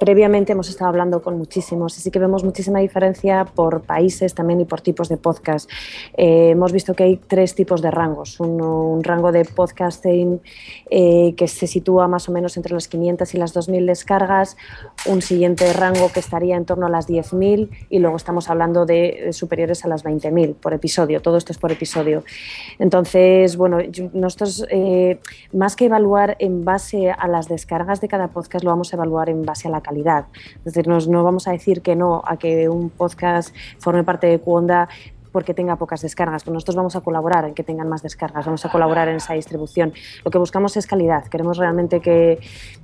previamente 0.03 0.51
hemos 0.51 0.67
estado 0.67 0.89
hablando 0.89 1.21
con 1.21 1.37
muchísimos 1.37 1.97
y 1.97 2.01
sí 2.01 2.11
que 2.11 2.19
vemos 2.19 2.43
muchísima 2.43 2.79
diferencia 2.79 3.45
por 3.45 3.83
países 3.83 4.35
también 4.35 4.59
y 4.59 4.65
por 4.65 4.81
tipos 4.81 5.07
de 5.07 5.15
podcast. 5.15 5.69
Eh, 6.17 6.49
hemos 6.49 6.73
visto 6.73 6.93
que 6.93 7.03
hay 7.05 7.15
tres 7.15 7.55
tipos 7.55 7.81
de 7.81 7.89
rangos. 7.89 8.37
Uno, 8.41 8.83
un 8.83 9.01
rango 9.01 9.31
de 9.31 9.45
podcasting 9.45 10.41
eh, 10.89 11.33
que 11.37 11.47
se 11.47 11.67
sitúa 11.67 12.09
más 12.09 12.27
o 12.27 12.33
menos 12.33 12.57
entre 12.57 12.73
las 12.73 12.89
500 12.89 13.33
y 13.33 13.37
las 13.37 13.55
2.000 13.55 13.85
descargas, 13.85 14.57
un 15.05 15.21
siguiente 15.21 15.71
rango 15.71 16.11
que 16.11 16.19
estaría 16.19 16.57
en 16.57 16.65
torno 16.65 16.87
a 16.87 16.89
las 16.89 17.07
10.000 17.07 17.69
y 17.89 17.99
luego 17.99 18.17
estamos 18.17 18.49
hablando 18.49 18.85
de, 18.85 19.21
de 19.27 19.31
superiores 19.31 19.85
a 19.85 19.87
las 19.87 20.03
20.000 20.03 20.55
por 20.55 20.73
episodio. 20.73 21.21
Todo 21.21 21.37
esto 21.37 21.53
es 21.53 21.57
por 21.57 21.71
episodio. 21.71 22.25
Entonces, 22.77 23.55
bueno, 23.55 23.77
nosotros 24.11 24.65
eh, 24.69 25.21
más 25.53 25.77
que 25.77 25.85
evaluar 25.85 26.35
en 26.39 26.65
base 26.65 27.09
a 27.09 27.29
las 27.29 27.47
descargas 27.47 28.01
de 28.01 28.09
cada 28.09 28.27
podcast, 28.27 28.65
lo 28.65 28.71
vamos 28.71 28.91
a 28.91 28.97
evaluar 28.97 29.29
en 29.29 29.45
base 29.45 29.69
a 29.69 29.71
la 29.71 29.79
calidad. 29.79 29.92
Es 29.93 30.63
decir, 30.63 30.87
nos, 30.87 31.07
no 31.07 31.23
vamos 31.23 31.47
a 31.47 31.51
decir 31.51 31.81
que 31.81 31.95
no 31.95 32.21
a 32.25 32.37
que 32.37 32.69
un 32.69 32.89
podcast 32.89 33.55
forme 33.79 34.03
parte 34.03 34.27
de 34.27 34.39
Cuonda 34.39 34.89
porque 35.33 35.53
tenga 35.53 35.75
pocas 35.75 36.01
descargas, 36.01 36.43
pero 36.43 36.53
nosotros 36.53 36.75
vamos 36.75 36.95
a 36.95 37.01
colaborar 37.01 37.45
en 37.45 37.55
que 37.55 37.63
tengan 37.63 37.89
más 37.89 38.03
descargas, 38.03 38.45
vamos 38.45 38.63
a 38.65 38.71
colaborar 38.71 39.09
en 39.09 39.15
esa 39.15 39.33
distribución. 39.33 39.91
Lo 40.23 40.31
que 40.31 40.37
buscamos 40.37 40.77
es 40.77 40.85
calidad, 40.85 41.25
queremos 41.25 41.57
realmente 41.57 41.99
que, 41.99 42.39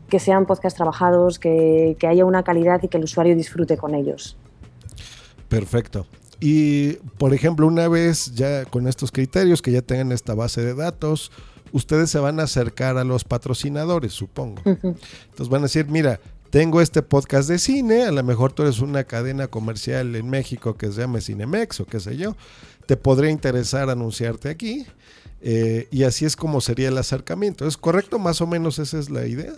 que 0.09 0.19
sean 0.19 0.47
podcasts 0.47 0.75
trabajados, 0.75 1.38
que, 1.38 1.95
que 2.00 2.07
haya 2.07 2.25
una 2.25 2.44
calidad 2.44 2.81
y 2.83 2.88
que 2.88 2.97
el 2.97 3.03
usuario 3.03 3.35
disfrute 3.35 3.77
con 3.77 3.94
ellos. 3.94 4.35
Perfecto. 5.47 6.07
Y, 6.39 6.94
por 7.17 7.33
ejemplo, 7.33 7.67
una 7.67 7.88
vez 7.88 8.33
ya 8.33 8.65
con 8.65 8.88
estos 8.88 9.12
criterios, 9.12 9.62
que 9.62 9.72
ya 9.72 9.81
tengan 9.81 10.12
esta 10.12 10.34
base 10.34 10.62
de 10.62 10.74
datos, 10.74 11.31
ustedes 11.72 12.10
se 12.10 12.19
van 12.19 12.39
a 12.39 12.43
acercar 12.43 12.98
a 12.98 13.03
los 13.03 13.25
patrocinadores, 13.25 14.13
supongo. 14.13 14.62
Uh 14.65 14.69
-huh. 14.69 14.95
Entonces 15.25 15.50
van 15.50 15.62
a 15.62 15.63
decir, 15.63 15.88
mira, 15.88 16.19
tengo 16.50 16.82
este 16.82 17.01
podcast 17.01 17.50
de 17.50 17.60
cine, 17.60 18.03
a 18.03 18.12
lo 18.12 18.24
mejor 18.24 18.53
tú 18.53 18.63
eres 18.63 18.79
una 18.79 19.03
cadena 19.03 19.48
comercial 19.48 20.15
en 20.15 20.29
México 20.29 20.75
que 20.75 20.91
se 20.91 21.01
llame 21.01 21.22
Cinemex 21.22 21.79
o 21.79 21.86
qué 21.86 22.00
sé 22.00 22.18
yo, 22.18 22.36
te 22.86 22.98
podría 22.98 23.29
interesar 23.29 23.89
anunciarte 23.89 24.50
aquí. 24.50 24.86
Eh, 25.41 25.88
y 25.89 26.03
así 26.03 26.25
es 26.25 26.36
como 26.36 26.60
sería 26.60 26.89
el 26.89 26.98
acercamiento. 26.98 27.65
¿Es 27.65 27.77
correcto? 27.77 28.20
Más 28.20 28.41
o 28.41 28.48
menos 28.48 28.77
esa 28.77 29.00
es 29.00 29.10
la 29.10 29.25
idea. 29.25 29.53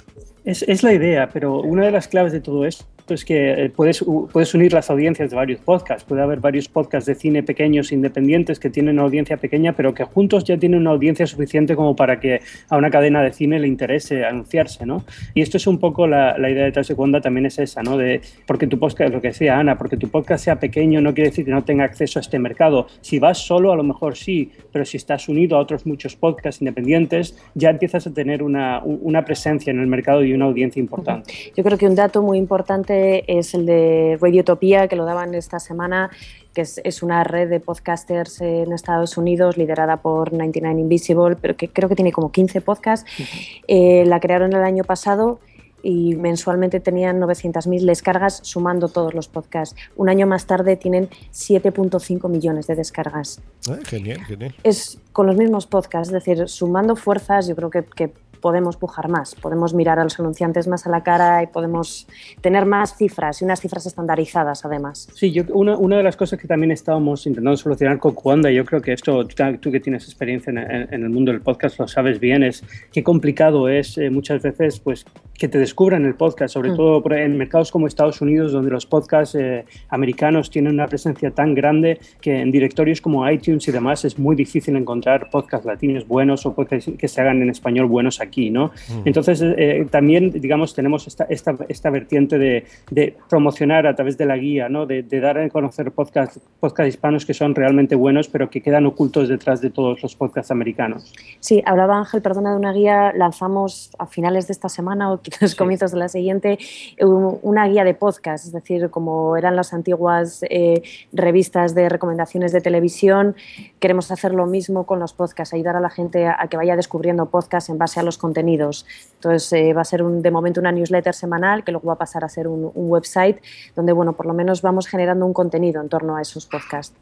Es, 0.46 0.62
es 0.64 0.84
la 0.84 0.94
idea, 0.94 1.30
pero 1.32 1.60
una 1.60 1.86
de 1.86 1.92
las 1.92 2.08
claves 2.08 2.32
de 2.34 2.42
todo 2.42 2.66
esto 2.66 2.86
es 3.14 3.26
que 3.26 3.66
eh, 3.66 3.70
puedes, 3.70 4.04
puedes 4.32 4.54
unir 4.54 4.74
las 4.74 4.90
audiencias 4.90 5.30
de 5.30 5.36
varios 5.36 5.60
podcasts. 5.62 6.04
Puede 6.04 6.22
haber 6.22 6.40
varios 6.40 6.68
podcasts 6.68 7.08
de 7.08 7.16
cine 7.16 7.44
pequeños, 7.44 7.92
independientes, 7.92 8.60
que 8.60 8.70
tienen 8.70 8.96
una 8.96 9.04
audiencia 9.04 9.38
pequeña, 9.38 9.74
pero 9.74 9.94
que 9.94 10.04
juntos 10.04 10.44
ya 10.44 10.58
tienen 10.58 10.82
una 10.82 10.92
audiencia 10.92 11.26
suficiente 11.28 11.76
como 11.76 11.96
para 11.96 12.20
que 12.20 12.42
a 12.70 12.78
una 12.78 12.90
cadena 12.90 13.22
de 13.22 13.32
cine 13.32 13.60
le 13.60 13.68
interese 13.68 14.26
anunciarse, 14.26 14.86
¿no? 14.86 15.06
Y 15.34 15.42
esto 15.42 15.58
es 15.58 15.68
un 15.68 15.80
poco 15.80 16.08
la, 16.08 16.38
la 16.38 16.50
idea 16.50 16.70
de 16.70 16.84
Segunda 16.84 17.22
también 17.22 17.46
es 17.46 17.60
esa, 17.60 17.84
¿no? 17.84 17.98
De, 17.98 18.22
porque 18.46 18.68
tu 18.68 18.80
podcast, 18.80 19.14
lo 19.14 19.22
que 19.22 19.30
decía 19.30 19.58
Ana, 19.58 19.78
porque 19.78 19.98
tu 19.98 20.10
podcast 20.10 20.44
sea 20.44 20.60
pequeño 20.60 21.02
no 21.02 21.14
quiere 21.14 21.30
decir 21.30 21.46
que 21.46 21.52
no 21.52 21.64
tenga 21.64 21.84
acceso 21.84 22.20
a 22.20 22.22
este 22.22 22.40
mercado. 22.40 22.88
Si 23.02 23.20
vas 23.20 23.38
solo, 23.38 23.72
a 23.72 23.76
lo 23.76 23.84
mejor 23.84 24.16
sí, 24.16 24.52
pero 24.72 24.86
si 24.86 24.98
estás 24.98 25.30
unido 25.30 25.58
a 25.58 25.60
otros 25.60 25.86
muchos 25.86 26.16
podcasts 26.16 26.62
independientes, 26.62 27.38
ya 27.54 27.70
empiezas 27.70 28.08
a 28.08 28.14
tener 28.14 28.44
una, 28.44 28.82
una 28.84 29.24
presencia 29.26 29.72
en 29.72 29.80
el 29.80 29.88
mercado 29.88 30.24
y 30.24 30.34
una 30.34 30.46
audiencia 30.46 30.80
importante. 30.80 31.34
Yo 31.56 31.64
creo 31.64 31.78
que 31.78 31.88
un 31.88 31.96
dato 31.96 32.22
muy 32.22 32.38
importante 32.38 33.01
es 33.28 33.54
el 33.54 33.66
de 33.66 34.18
Radiotopía, 34.22 34.88
que 34.88 34.96
lo 34.96 35.06
daban 35.06 35.34
esta 35.34 35.60
semana, 35.60 36.10
que 36.54 36.62
es, 36.62 36.82
es, 36.84 37.02
una 37.04 37.24
red 37.24 37.50
de 37.50 37.60
podcasters 37.60 38.42
en 38.42 38.74
Estados 38.74 39.18
Unidos 39.18 39.58
liderada 39.58 39.98
por 39.98 40.34
99 40.34 40.80
Invisible, 40.80 41.36
pero 41.42 41.56
que 41.56 41.70
creo 41.70 41.90
que 41.90 41.96
tiene 41.96 42.12
como 42.12 42.32
15 42.32 42.62
podcasts. 42.62 43.10
Uh 43.18 43.24
-huh. 43.24 43.64
eh, 43.68 44.04
la 44.06 44.20
crearon 44.20 44.54
el 44.54 44.64
año 44.64 44.84
pasado 44.84 45.40
y 45.84 46.16
mensualmente 46.16 46.80
tenían 46.80 47.20
900.000 47.20 47.86
descargas 47.86 48.40
sumando 48.44 48.88
todos 48.88 49.14
los 49.14 49.28
podcasts. 49.28 49.76
Un 49.96 50.10
año 50.10 50.28
más 50.28 50.46
tarde 50.46 50.76
tienen 50.76 51.10
7.5 51.34 52.30
millones 52.30 52.68
de 52.68 52.76
descargas. 52.76 53.42
Ah, 53.70 53.78
genial, 53.86 54.24
genial. 54.26 54.56
Es 54.64 55.00
con 55.14 55.28
los 55.28 55.36
mismos 55.36 55.68
podcasts, 55.68 56.14
es 56.14 56.24
decir, 56.24 56.48
sumando 56.48 56.96
fuerzas, 56.96 57.48
yo 57.48 57.56
creo 57.56 57.70
que, 57.70 57.84
que 57.84 58.14
podemos 58.42 58.78
pujar 58.78 59.08
más, 59.08 59.36
podemos 59.36 59.74
mirar 59.74 60.00
a 60.00 60.04
los 60.04 60.20
anunciantes 60.20 60.68
más 60.68 60.86
a 60.88 60.90
la 60.90 61.04
cara 61.04 61.44
y 61.44 61.48
podemos 61.48 62.08
tener 62.42 62.66
más 62.66 62.98
cifras 62.98 63.42
y 63.42 63.46
unas 63.46 63.62
cifras 63.62 63.86
estandarizadas 63.86 64.66
además. 64.66 65.08
Sí, 65.14 65.32
yo, 65.32 65.44
una, 65.54 65.78
una 65.78 65.98
de 65.98 66.04
las 66.04 66.18
cosas 66.18 66.40
que 66.40 66.48
también 66.48 66.72
estábamos 66.72 67.26
intentando 67.28 67.56
solucionar 67.58 68.00
con 68.00 68.14
Cuanda, 68.14 68.50
yo 68.52 68.66
creo 68.66 68.82
que 68.82 68.94
esto, 68.94 69.26
tú, 69.28 69.72
que 69.72 69.80
tienes 69.80 70.06
experiencia 70.06 70.52
en, 70.52 70.58
en, 70.58 71.04
el 71.04 71.10
mundo 71.10 71.32
del 71.32 71.42
podcast 71.42 71.80
lo 71.80 71.88
sabes 71.88 72.20
bien, 72.20 72.44
es 72.44 72.64
qué 72.92 73.04
complicado 73.04 73.70
es 73.70 73.98
eh, 73.98 74.10
muchas 74.10 74.42
veces 74.42 74.80
pues 74.80 75.06
que 75.42 75.48
te 75.48 75.58
descubran 75.58 76.06
el 76.06 76.14
podcast, 76.14 76.54
sobre 76.54 76.70
mm. 76.70 76.76
todo 76.76 77.12
en 77.16 77.36
mercados 77.36 77.72
como 77.72 77.88
Estados 77.88 78.22
Unidos, 78.22 78.52
donde 78.52 78.70
los 78.70 78.86
podcasts 78.86 79.34
eh, 79.34 79.66
americanos 79.90 80.52
tienen 80.52 80.74
una 80.74 80.86
presencia 80.86 81.32
tan 81.32 81.56
grande 81.56 82.00
que 82.22 82.42
en 82.42 82.52
directorios 82.52 83.02
como 83.02 83.28
iTunes 83.28 83.68
y 83.68 83.72
demás 83.72 84.06
es 84.06 84.20
muy 84.20 84.36
difícil 84.36 84.76
encontrar 84.76 85.32
podcasts 85.32 85.66
latinos 85.66 86.08
buenos 86.08 86.46
o 86.46 86.54
podcasts 86.54 86.92
que 86.96 87.08
se 87.08 87.22
hagan 87.22 87.42
en 87.42 87.50
español 87.50 87.88
buenos 87.88 88.22
aquí, 88.22 88.31
¿no? 88.38 88.68
Mm. 88.68 89.02
Entonces, 89.06 89.42
eh, 89.44 89.88
también, 89.90 90.32
digamos, 90.32 90.74
tenemos 90.74 91.08
esta, 91.08 91.26
esta, 91.26 91.56
esta 91.70 91.90
vertiente 91.90 92.38
de, 92.38 92.66
de, 92.90 93.16
promocionar 93.30 93.88
a 93.88 93.96
través 93.96 94.18
de 94.18 94.26
la 94.26 94.38
guía, 94.38 94.70
¿no? 94.70 94.86
De, 94.86 95.04
de 95.04 95.20
dar 95.20 95.38
a 95.38 95.50
conocer 95.50 95.92
podcasts 95.92 96.40
podcast 96.60 96.88
hispanos 96.88 97.26
que 97.26 97.34
son 97.34 97.56
realmente 97.56 97.96
buenos, 97.96 98.28
pero 98.28 98.50
que 98.50 98.62
quedan 98.62 98.86
ocultos 98.86 99.28
detrás 99.30 99.62
de 99.62 99.70
todos 99.70 100.02
los 100.02 100.16
podcasts 100.16 100.52
americanos. 100.52 101.12
Sí, 101.40 101.62
hablaba 101.66 101.98
Ángel, 101.98 102.22
perdona, 102.22 102.52
de 102.52 102.58
una 102.58 102.72
guía, 102.72 103.14
lanzamos 103.16 103.92
a 103.98 104.06
finales 104.06 104.48
de 104.48 104.54
esta 104.54 104.70
semana 104.70 105.12
o 105.12 105.20
los 105.42 105.56
comienzos 105.56 105.92
de 105.92 105.98
la 105.98 106.08
siguiente, 106.08 106.60
una 107.00 107.68
guía 107.68 107.84
de 107.84 107.94
podcast, 107.94 108.46
es 108.46 108.52
decir, 108.52 108.90
como 108.90 109.36
eran 109.38 109.56
las 109.56 109.74
antiguas 109.74 110.44
eh, 110.50 110.84
revistas 111.12 111.74
de 111.76 111.90
recomendaciones 111.90 112.52
de 112.52 112.62
televisión, 112.62 113.36
queremos 113.80 114.12
hacer 114.12 114.34
lo 114.34 114.46
mismo 114.46 114.86
con 114.86 115.00
los 115.00 115.14
podcasts, 115.14 115.54
ayudar 115.54 115.76
a 115.76 115.82
la 115.82 115.90
gente 115.90 116.28
a, 116.28 116.48
que 116.50 116.58
vaya 116.58 116.76
descubriendo 116.76 117.28
podcasts 117.30 117.70
en 117.70 117.78
base 117.78 118.00
a 118.00 118.04
los 118.04 118.18
contenidos. 118.22 118.86
Entonces, 119.16 119.52
eh, 119.52 119.74
va 119.74 119.82
a 119.82 119.86
ser 119.86 120.04
un, 120.04 120.22
de 120.22 120.32
momento 120.32 120.62
una 120.62 120.72
newsletter 120.72 121.14
semanal 121.14 121.64
que 121.64 121.72
luego 121.72 121.88
va 121.88 121.94
a 121.94 121.98
pasar 121.98 122.24
a 122.24 122.30
ser 122.30 122.48
un, 122.48 122.72
un 122.74 122.90
website 122.90 123.42
donde, 123.76 123.92
bueno, 123.92 124.14
por 124.14 124.28
lo 124.28 124.34
menos 124.34 124.62
vamos 124.62 124.88
generando 124.88 125.26
un 125.26 125.34
contenido 125.34 125.82
en 125.82 125.90
torno 125.90 126.16
a 126.16 126.22
esos 126.22 126.46
podcasts. 126.46 126.96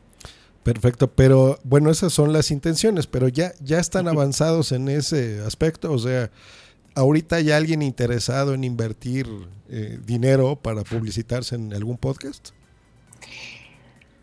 Perfecto, 0.63 1.09
pero 1.11 1.59
bueno, 1.63 1.89
esas 1.89 2.11
son 2.11 2.33
las 2.33 2.51
intenciones, 2.51 3.07
pero 3.07 3.27
ya, 3.27 3.53
ya 3.63 3.79
están 3.79 4.07
avanzados 4.07 4.71
en 4.71 4.89
ese 4.89 5.41
aspecto, 5.41 5.91
o 5.91 5.97
sea, 5.97 6.31
ahorita 6.95 7.37
hay 7.37 7.51
alguien 7.51 7.81
interesado 7.81 8.53
en 8.53 8.63
invertir 8.63 9.27
eh, 9.69 9.99
dinero 10.05 10.55
para 10.55 10.83
publicitarse 10.83 11.55
en 11.55 11.73
algún 11.73 11.97
podcast? 11.97 12.49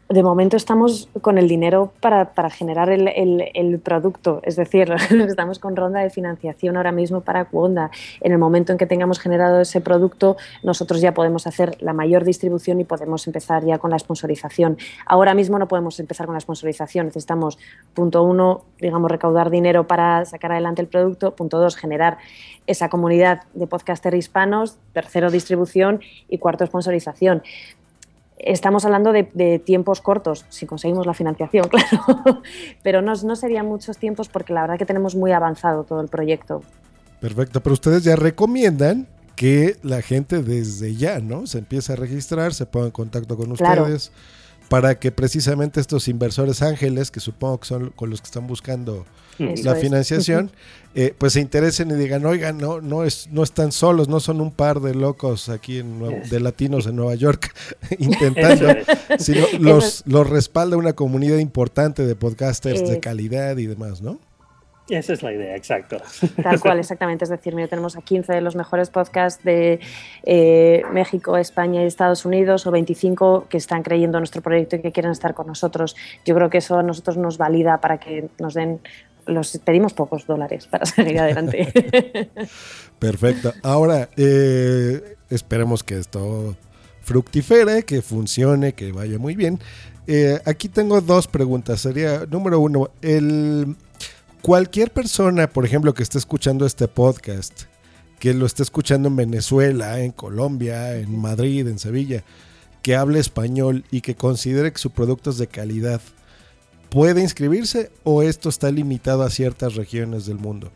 De 0.08 0.22
momento 0.22 0.56
estamos 0.56 1.08
con 1.20 1.36
el 1.36 1.48
dinero 1.48 1.92
para, 2.00 2.32
para 2.32 2.48
generar 2.48 2.90
el, 2.90 3.08
el, 3.54 3.78
producto, 3.80 4.40
es 4.44 4.54
decir, 4.54 4.92
estamos 5.28 5.58
con 5.58 5.74
ronda 5.74 6.00
de 6.00 6.10
financiación 6.10 6.76
ahora 6.76 6.92
mismo 6.92 7.22
para 7.22 7.46
Cuonda. 7.46 7.90
En 8.20 8.30
el 8.30 8.38
momento 8.38 8.72
en 8.72 8.78
que 8.78 8.86
tengamos 8.86 9.18
generado 9.18 9.60
ese 9.60 9.80
producto, 9.80 10.36
nosotros 10.62 11.00
ya 11.00 11.12
podemos 11.12 11.46
hacer 11.48 11.76
la 11.80 11.92
mayor 11.92 12.24
distribución 12.24 12.80
y 12.80 12.84
podemos 12.84 13.26
empezar 13.26 13.64
ya 13.64 13.78
con 13.78 13.90
la 13.90 13.98
sponsorización. 13.98 14.78
Ahora 15.06 15.34
mismo 15.34 15.58
no 15.58 15.66
podemos 15.66 15.98
empezar 15.98 16.26
con 16.26 16.34
la 16.34 16.40
sponsorización, 16.40 17.06
necesitamos, 17.06 17.58
punto 17.92 18.22
uno, 18.22 18.64
digamos, 18.80 19.10
recaudar 19.10 19.50
dinero 19.50 19.88
para 19.88 20.24
sacar 20.24 20.52
adelante 20.52 20.82
el 20.82 20.88
producto, 20.88 21.34
punto 21.34 21.58
dos, 21.58 21.74
generar 21.76 22.18
esa 22.66 22.88
comunidad 22.88 23.42
de 23.54 23.66
podcaster 23.66 24.14
hispanos, 24.14 24.78
tercero, 24.92 25.30
distribución. 25.30 26.00
Y 26.28 26.38
cuarto, 26.38 26.66
sponsorización 26.66 27.42
estamos 28.38 28.84
hablando 28.84 29.12
de, 29.12 29.62
tiempos 29.64 30.00
cortos, 30.00 30.44
si 30.48 30.66
conseguimos 30.66 31.06
la 31.06 31.14
financiación, 31.14 31.68
claro, 31.68 32.42
pero 32.82 33.02
no, 33.02 33.14
no 33.14 33.36
serían 33.36 33.66
muchos 33.66 33.98
tiempos 33.98 34.28
porque 34.28 34.52
la 34.52 34.62
verdad 34.62 34.78
que 34.78 34.86
tenemos 34.86 35.14
muy 35.14 35.32
avanzado 35.32 35.84
todo 35.84 36.00
el 36.00 36.08
proyecto. 36.08 36.62
Perfecto, 37.20 37.60
pero 37.62 37.72
ustedes 37.72 38.04
ya 38.04 38.16
recomiendan 38.16 39.06
que 39.36 39.76
la 39.82 40.02
gente 40.02 40.42
desde 40.42 40.96
ya, 40.96 41.20
¿no? 41.20 41.46
Se 41.46 41.58
empiece 41.58 41.92
a 41.92 41.96
registrar, 41.96 42.54
se 42.54 42.66
ponga 42.66 42.86
en 42.86 42.92
contacto 42.92 43.36
con 43.36 43.52
ustedes, 43.52 44.10
para 44.68 44.98
que 44.98 45.12
precisamente 45.12 45.80
estos 45.80 46.08
inversores 46.08 46.62
ángeles, 46.62 47.10
que 47.10 47.20
supongo 47.20 47.60
que 47.60 47.66
son 47.66 47.90
con 47.90 48.10
los 48.10 48.20
que 48.20 48.26
están 48.26 48.46
buscando 48.46 49.06
la 49.38 49.74
financiación, 49.74 50.50
eh, 50.94 51.14
pues 51.16 51.34
se 51.34 51.40
interesen 51.40 51.90
y 51.90 51.94
digan, 51.94 52.24
oigan, 52.24 52.56
no, 52.56 52.80
no, 52.80 53.04
es, 53.04 53.28
no 53.30 53.42
están 53.42 53.70
solos, 53.70 54.08
no 54.08 54.18
son 54.18 54.40
un 54.40 54.50
par 54.50 54.80
de 54.80 54.94
locos 54.94 55.50
aquí 55.50 55.78
en 55.78 56.00
de 56.30 56.40
latinos 56.40 56.86
en 56.86 56.96
Nueva 56.96 57.14
York 57.16 57.54
intentando, 57.98 58.68
sino 59.18 59.46
los, 59.58 60.02
los 60.06 60.28
respalda 60.28 60.76
una 60.76 60.94
comunidad 60.94 61.38
importante 61.38 62.06
de 62.06 62.16
podcasters 62.16 62.88
de 62.88 62.98
calidad 62.98 63.58
y 63.58 63.66
demás, 63.66 64.00
¿no? 64.00 64.18
Esa 64.88 65.14
es 65.14 65.22
la 65.22 65.32
idea, 65.32 65.56
exacto. 65.56 65.98
Tal 66.42 66.60
cual, 66.60 66.78
exactamente. 66.80 67.24
Es 67.24 67.30
decir, 67.30 67.54
mira, 67.54 67.66
tenemos 67.68 67.96
a 67.96 68.02
15 68.02 68.32
de 68.32 68.40
los 68.40 68.54
mejores 68.54 68.90
podcasts 68.90 69.42
de 69.42 69.80
eh, 70.22 70.82
México, 70.92 71.36
España 71.36 71.82
y 71.82 71.86
Estados 71.86 72.24
Unidos, 72.24 72.66
o 72.66 72.70
25 72.70 73.46
que 73.48 73.56
están 73.56 73.82
creyendo 73.82 74.18
en 74.18 74.20
nuestro 74.20 74.42
proyecto 74.42 74.76
y 74.76 74.82
que 74.82 74.92
quieren 74.92 75.10
estar 75.10 75.34
con 75.34 75.48
nosotros. 75.48 75.96
Yo 76.24 76.34
creo 76.34 76.50
que 76.50 76.58
eso 76.58 76.78
a 76.78 76.82
nosotros 76.82 77.16
nos 77.16 77.36
valida 77.36 77.80
para 77.80 77.98
que 77.98 78.28
nos 78.38 78.54
den 78.54 78.80
los 79.26 79.58
pedimos 79.64 79.92
pocos 79.92 80.26
dólares 80.26 80.66
para 80.66 80.86
seguir 80.86 81.18
adelante. 81.18 81.68
Perfecto. 82.98 83.52
Ahora, 83.62 84.08
eh, 84.16 85.16
esperemos 85.30 85.82
que 85.82 85.98
esto 85.98 86.56
fructifere, 87.02 87.82
que 87.84 88.02
funcione, 88.02 88.72
que 88.72 88.92
vaya 88.92 89.18
muy 89.18 89.34
bien. 89.34 89.58
Eh, 90.06 90.40
aquí 90.44 90.68
tengo 90.68 91.00
dos 91.00 91.26
preguntas. 91.26 91.80
Sería, 91.80 92.26
número 92.26 92.60
uno, 92.60 92.90
el, 93.02 93.76
cualquier 94.42 94.90
persona, 94.92 95.48
por 95.48 95.64
ejemplo, 95.64 95.94
que 95.94 96.02
esté 96.02 96.18
escuchando 96.18 96.66
este 96.66 96.88
podcast, 96.88 97.62
que 98.18 98.34
lo 98.34 98.46
esté 98.46 98.62
escuchando 98.62 99.08
en 99.08 99.16
Venezuela, 99.16 100.00
en 100.00 100.12
Colombia, 100.12 100.96
en 100.96 101.18
Madrid, 101.18 101.66
en 101.68 101.78
Sevilla, 101.78 102.24
que 102.82 102.96
hable 102.96 103.18
español 103.18 103.84
y 103.90 104.00
que 104.00 104.14
considere 104.14 104.72
que 104.72 104.78
su 104.78 104.90
producto 104.90 105.30
es 105.30 105.38
de 105.38 105.48
calidad, 105.48 106.00
¿puede 106.88 107.20
inscribirse 107.20 107.90
o 108.04 108.22
esto 108.22 108.48
está 108.48 108.70
limitado 108.70 109.22
a 109.22 109.30
ciertas 109.30 109.74
regiones 109.74 110.26
del 110.26 110.38
mundo? 110.38 110.70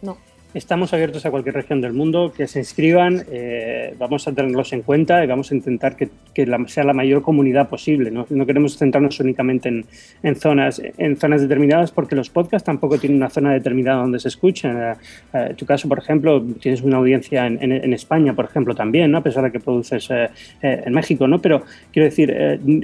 No. 0.00 0.16
Estamos 0.54 0.94
abiertos 0.94 1.26
a 1.26 1.30
cualquier 1.30 1.56
región 1.56 1.82
del 1.82 1.92
mundo, 1.92 2.32
que 2.34 2.46
se 2.46 2.60
inscriban, 2.60 3.22
eh, 3.30 3.94
vamos 3.98 4.26
a 4.26 4.32
tenerlos 4.32 4.72
en 4.72 4.80
cuenta 4.80 5.22
y 5.22 5.26
vamos 5.26 5.52
a 5.52 5.54
intentar 5.54 5.94
que, 5.94 6.08
sea 6.68 6.84
la 6.84 6.94
mayor 6.94 7.20
comunidad 7.20 7.68
posible. 7.68 8.10
No, 8.10 8.24
queremos 8.46 8.78
centrarnos 8.78 9.20
únicamente 9.20 9.68
en, 9.68 10.36
zonas, 10.36 10.80
en 10.96 11.16
zonas 11.18 11.42
determinadas 11.42 11.90
porque 11.90 12.16
los 12.16 12.30
podcasts 12.30 12.64
tampoco 12.64 12.96
tienen 12.96 13.18
una 13.18 13.28
zona 13.28 13.52
determinada 13.52 14.00
donde 14.00 14.20
se 14.20 14.28
escuchan. 14.28 14.78
Eh, 14.78 14.94
eh, 15.34 15.46
en 15.50 15.56
tu 15.56 15.66
caso, 15.66 15.86
por 15.86 15.98
ejemplo, 15.98 16.42
tienes 16.58 16.80
una 16.80 16.96
audiencia 16.96 17.46
en, 17.46 17.92
España, 17.92 18.32
por 18.32 18.46
ejemplo, 18.46 18.74
también, 18.74 19.10
¿no? 19.10 19.18
a 19.18 19.22
pesar 19.22 19.44
de 19.44 19.52
que 19.52 19.60
produces 19.60 20.08
en 20.62 20.92
México. 20.94 21.28
¿no? 21.28 21.42
Pero 21.42 21.62
quiero 21.92 22.08
decir, 22.08 22.34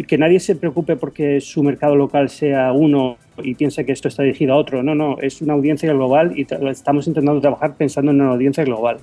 que 0.06 0.18
nadie 0.18 0.38
se 0.38 0.56
preocupe 0.56 0.96
porque 0.96 1.40
su 1.40 1.62
mercado 1.62 1.96
local 1.96 2.28
sea 2.28 2.72
uno 2.72 3.16
y 3.42 3.54
piensa 3.54 3.84
que 3.84 3.92
esto 3.92 4.08
está 4.08 4.22
dirigido 4.22 4.54
a 4.54 4.56
otro. 4.56 4.82
No, 4.82 4.94
no, 4.94 5.18
es 5.20 5.40
una 5.42 5.54
audiencia 5.54 5.92
global 5.92 6.32
y 6.36 6.46
estamos 6.68 7.06
intentando 7.06 7.40
trabajar 7.40 7.74
pensando 7.76 8.10
en 8.10 8.20
una 8.20 8.32
audiencia 8.32 8.64
global. 8.64 8.98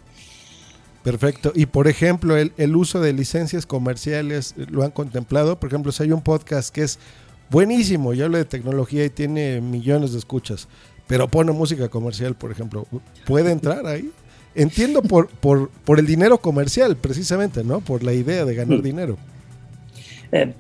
Perfecto. 1.04 1.52
Y 1.56 1.66
por 1.66 1.88
ejemplo, 1.88 2.38
el, 2.38 2.52
el, 2.58 2.76
uso 2.76 3.02
de 3.02 3.12
licencias 3.14 3.66
comerciales, 3.66 4.54
¿lo 4.70 4.84
han 4.84 4.92
contemplado? 4.92 5.60
Por 5.60 5.70
ejemplo, 5.70 5.92
si 5.92 6.04
hay 6.04 6.12
un 6.12 6.22
podcast 6.22 6.74
que 6.74 6.84
es 6.84 7.00
buenísimo, 7.50 8.14
yo 8.14 8.26
hablo 8.26 8.38
de 8.38 8.46
tecnología 8.46 9.04
y 9.06 9.10
tiene 9.10 9.62
millones 9.62 10.14
de 10.14 10.20
escuchas, 10.20 10.68
pero 11.08 11.28
pone 11.28 11.52
música 11.52 11.90
comercial, 11.90 12.36
por 12.36 12.52
ejemplo, 12.52 12.88
¿puede 13.26 13.52
entrar 13.52 13.86
ahí? 13.88 14.12
Entiendo 14.54 15.02
por, 15.02 15.28
por, 15.28 15.70
por 15.70 16.00
el 16.00 16.06
dinero 16.06 16.38
comercial, 16.38 16.96
precisamente, 16.96 17.64
¿no? 17.64 17.82
Por 17.82 18.04
la 18.04 18.14
idea 18.14 18.46
de 18.46 18.56
ganar 18.56 18.80
mm. 18.80 18.82
dinero. 18.82 19.18
Eh, 20.32 20.54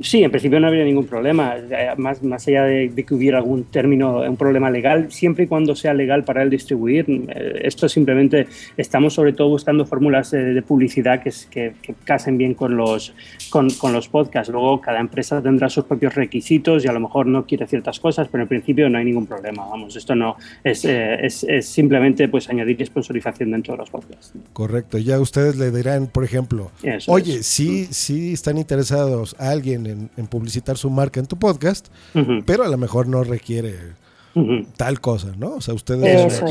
Sí, 0.00 0.22
en 0.22 0.30
principio 0.30 0.60
no 0.60 0.66
habría 0.66 0.84
ningún 0.84 1.06
problema, 1.06 1.56
eh, 1.56 1.90
más, 1.96 2.22
más 2.22 2.46
allá 2.48 2.64
de, 2.64 2.92
que 3.06 3.14
hubiera 3.14 3.38
algún 3.38 3.64
término, 3.64 4.20
un 4.20 4.36
problema 4.36 4.70
legal, 4.70 5.10
siempre 5.10 5.44
y 5.44 5.46
cuando 5.46 5.74
sea 5.74 5.94
legal 5.94 6.24
para 6.24 6.42
él 6.42 6.50
distribuir. 6.50 7.06
Eh, 7.08 7.60
esto 7.64 7.88
simplemente 7.88 8.46
estamos 8.76 9.14
sobre 9.14 9.32
todo 9.32 9.48
buscando 9.48 9.86
fórmulas 9.86 10.30
de, 10.30 10.62
publicidad 10.62 11.22
que, 11.22 11.32
que, 11.50 11.74
que, 11.80 11.94
casen 12.04 12.38
bien 12.38 12.54
con 12.54 12.76
los, 12.76 13.14
con, 13.50 13.70
con, 13.70 13.92
los 13.92 14.08
podcasts. 14.08 14.52
Luego 14.52 14.80
cada 14.80 15.00
empresa 15.00 15.40
tendrá 15.42 15.68
sus 15.68 15.84
propios 15.84 16.14
requisitos 16.14 16.84
y 16.84 16.88
a 16.88 16.92
lo 16.92 17.00
mejor 17.00 17.26
no 17.26 17.46
quiere 17.46 17.66
ciertas 17.66 18.00
cosas, 18.00 18.28
pero 18.30 18.42
en 18.42 18.48
principio 18.48 18.88
no 18.88 18.98
hay 18.98 19.04
ningún 19.04 19.26
problema. 19.26 19.66
Vamos, 19.66 19.96
esto 19.96 20.14
no 20.14 20.36
es, 20.64 20.84
eh, 20.84 21.18
es, 21.22 21.44
es 21.44 21.66
simplemente 21.66 22.28
pues 22.28 22.48
añadir 22.48 22.84
sponsorización 22.84 23.52
dentro 23.52 23.74
de 23.74 23.78
los 23.78 23.90
podcasts. 23.90 24.32
Correcto, 24.52 24.98
ya 24.98 25.20
ustedes 25.20 25.56
le 25.56 25.70
dirán, 25.70 26.08
por 26.08 26.24
ejemplo, 26.24 26.70
oye, 27.06 27.42
si, 27.42 27.86
si 27.86 28.32
están 28.32 28.58
interesados 28.58 29.36
alguien 29.38 29.85
en, 29.86 30.26
publicitar 30.26 30.76
su 30.76 30.90
marca 30.90 31.20
en 31.20 31.26
tu 31.26 31.36
podcast, 31.36 31.88
pero 32.44 32.64
a 32.64 32.68
lo 32.68 32.78
mejor 32.78 33.08
no 33.08 33.24
requiere 33.24 33.74
tal 34.76 35.00
cosa, 35.00 35.28
¿no? 35.38 35.54
O 35.54 35.60
sea, 35.60 35.74
ustedes... 35.74 36.42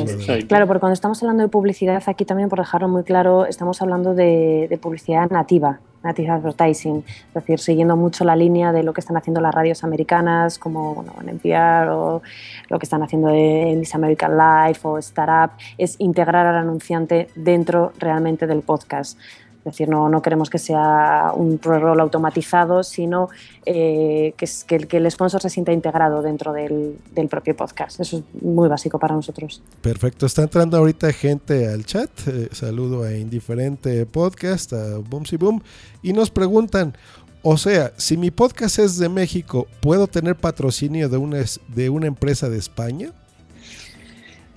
Claro, 0.48 0.68
porque 0.68 0.80
cuando 0.80 0.94
estamos 0.94 1.22
hablando 1.22 1.44
de 1.44 1.50
publicidad, 1.50 2.02
aquí 2.08 2.26
también 2.26 2.50
por 2.50 2.60
dejarlo 2.60 2.88
muy 2.88 3.04
claro, 3.04 3.46
estamos 3.46 3.82
hablando 3.82 4.16
de, 4.16 4.80
publicidad 4.82 5.30
nativa. 5.30 5.80
native 6.04 6.30
advertising, 6.30 7.04
es 7.28 7.34
decir, 7.34 7.60
siguiendo 7.60 7.96
mucho 7.96 8.24
la 8.26 8.36
línea 8.36 8.72
de 8.72 8.84
lo 8.84 8.94
que 8.94 9.02
están 9.02 9.18
haciendo 9.18 9.42
las 9.42 9.54
radios 9.54 9.84
americanas, 9.84 10.58
como 10.58 10.96
bueno, 10.96 11.14
en 11.22 11.30
NPR 11.30 11.90
o 11.90 12.22
lo 12.70 12.80
que 12.80 12.86
están 12.86 13.04
haciendo 13.04 13.30
en 13.30 13.80
This 13.80 13.96
American 13.96 14.38
Life 14.38 14.82
o 14.84 14.98
Startup, 14.98 15.56
es 15.78 15.96
integrar 16.00 16.46
al 16.48 16.58
anunciante 16.58 17.28
dentro 17.36 17.94
realmente 18.00 18.48
del 18.48 18.62
podcast. 18.62 19.18
Es 19.66 19.72
decir, 19.72 19.90
no, 19.90 20.22
queremos 20.22 20.52
que 20.52 20.60
sea 20.60 21.32
un 21.34 21.58
pre-roll 21.58 22.00
automatizado, 22.00 22.84
sino 22.84 23.30
eh, 23.66 24.36
que, 24.38 24.98
el, 24.98 25.10
sponsor 25.10 25.42
se 25.42 25.50
sienta 25.50 25.74
integrado 25.74 26.22
dentro 26.22 26.54
del, 26.54 27.00
del, 27.16 27.28
propio 27.28 27.56
podcast. 27.56 28.00
Eso 28.00 28.18
es 28.18 28.44
muy 28.44 28.70
básico 28.70 29.00
para 29.00 29.16
nosotros. 29.16 29.64
Perfecto. 29.82 30.28
Está 30.28 30.44
entrando 30.44 30.78
ahorita 30.78 31.12
gente 31.14 31.68
al 31.68 31.84
chat. 31.84 32.12
Eh, 32.28 32.50
saludo 32.52 33.06
a 33.06 33.14
Indiferente 33.14 34.06
Podcast, 34.06 34.74
a 34.74 35.00
Boomsy 35.00 35.38
Boom. 35.38 35.64
Y 36.04 36.14
nos 36.14 36.30
preguntan, 36.30 36.96
o 37.42 37.58
sea, 37.58 37.92
si 37.98 38.18
mi 38.18 38.30
podcast 38.30 38.78
es 38.78 39.00
de 39.00 39.10
México, 39.10 39.66
¿puedo 39.82 40.06
tener 40.06 40.36
patrocinio 40.36 41.10
de 41.10 41.18
una, 41.18 41.44
de 41.70 41.90
una 41.90 42.06
empresa 42.06 42.50
de 42.50 42.60
España? 42.60 43.14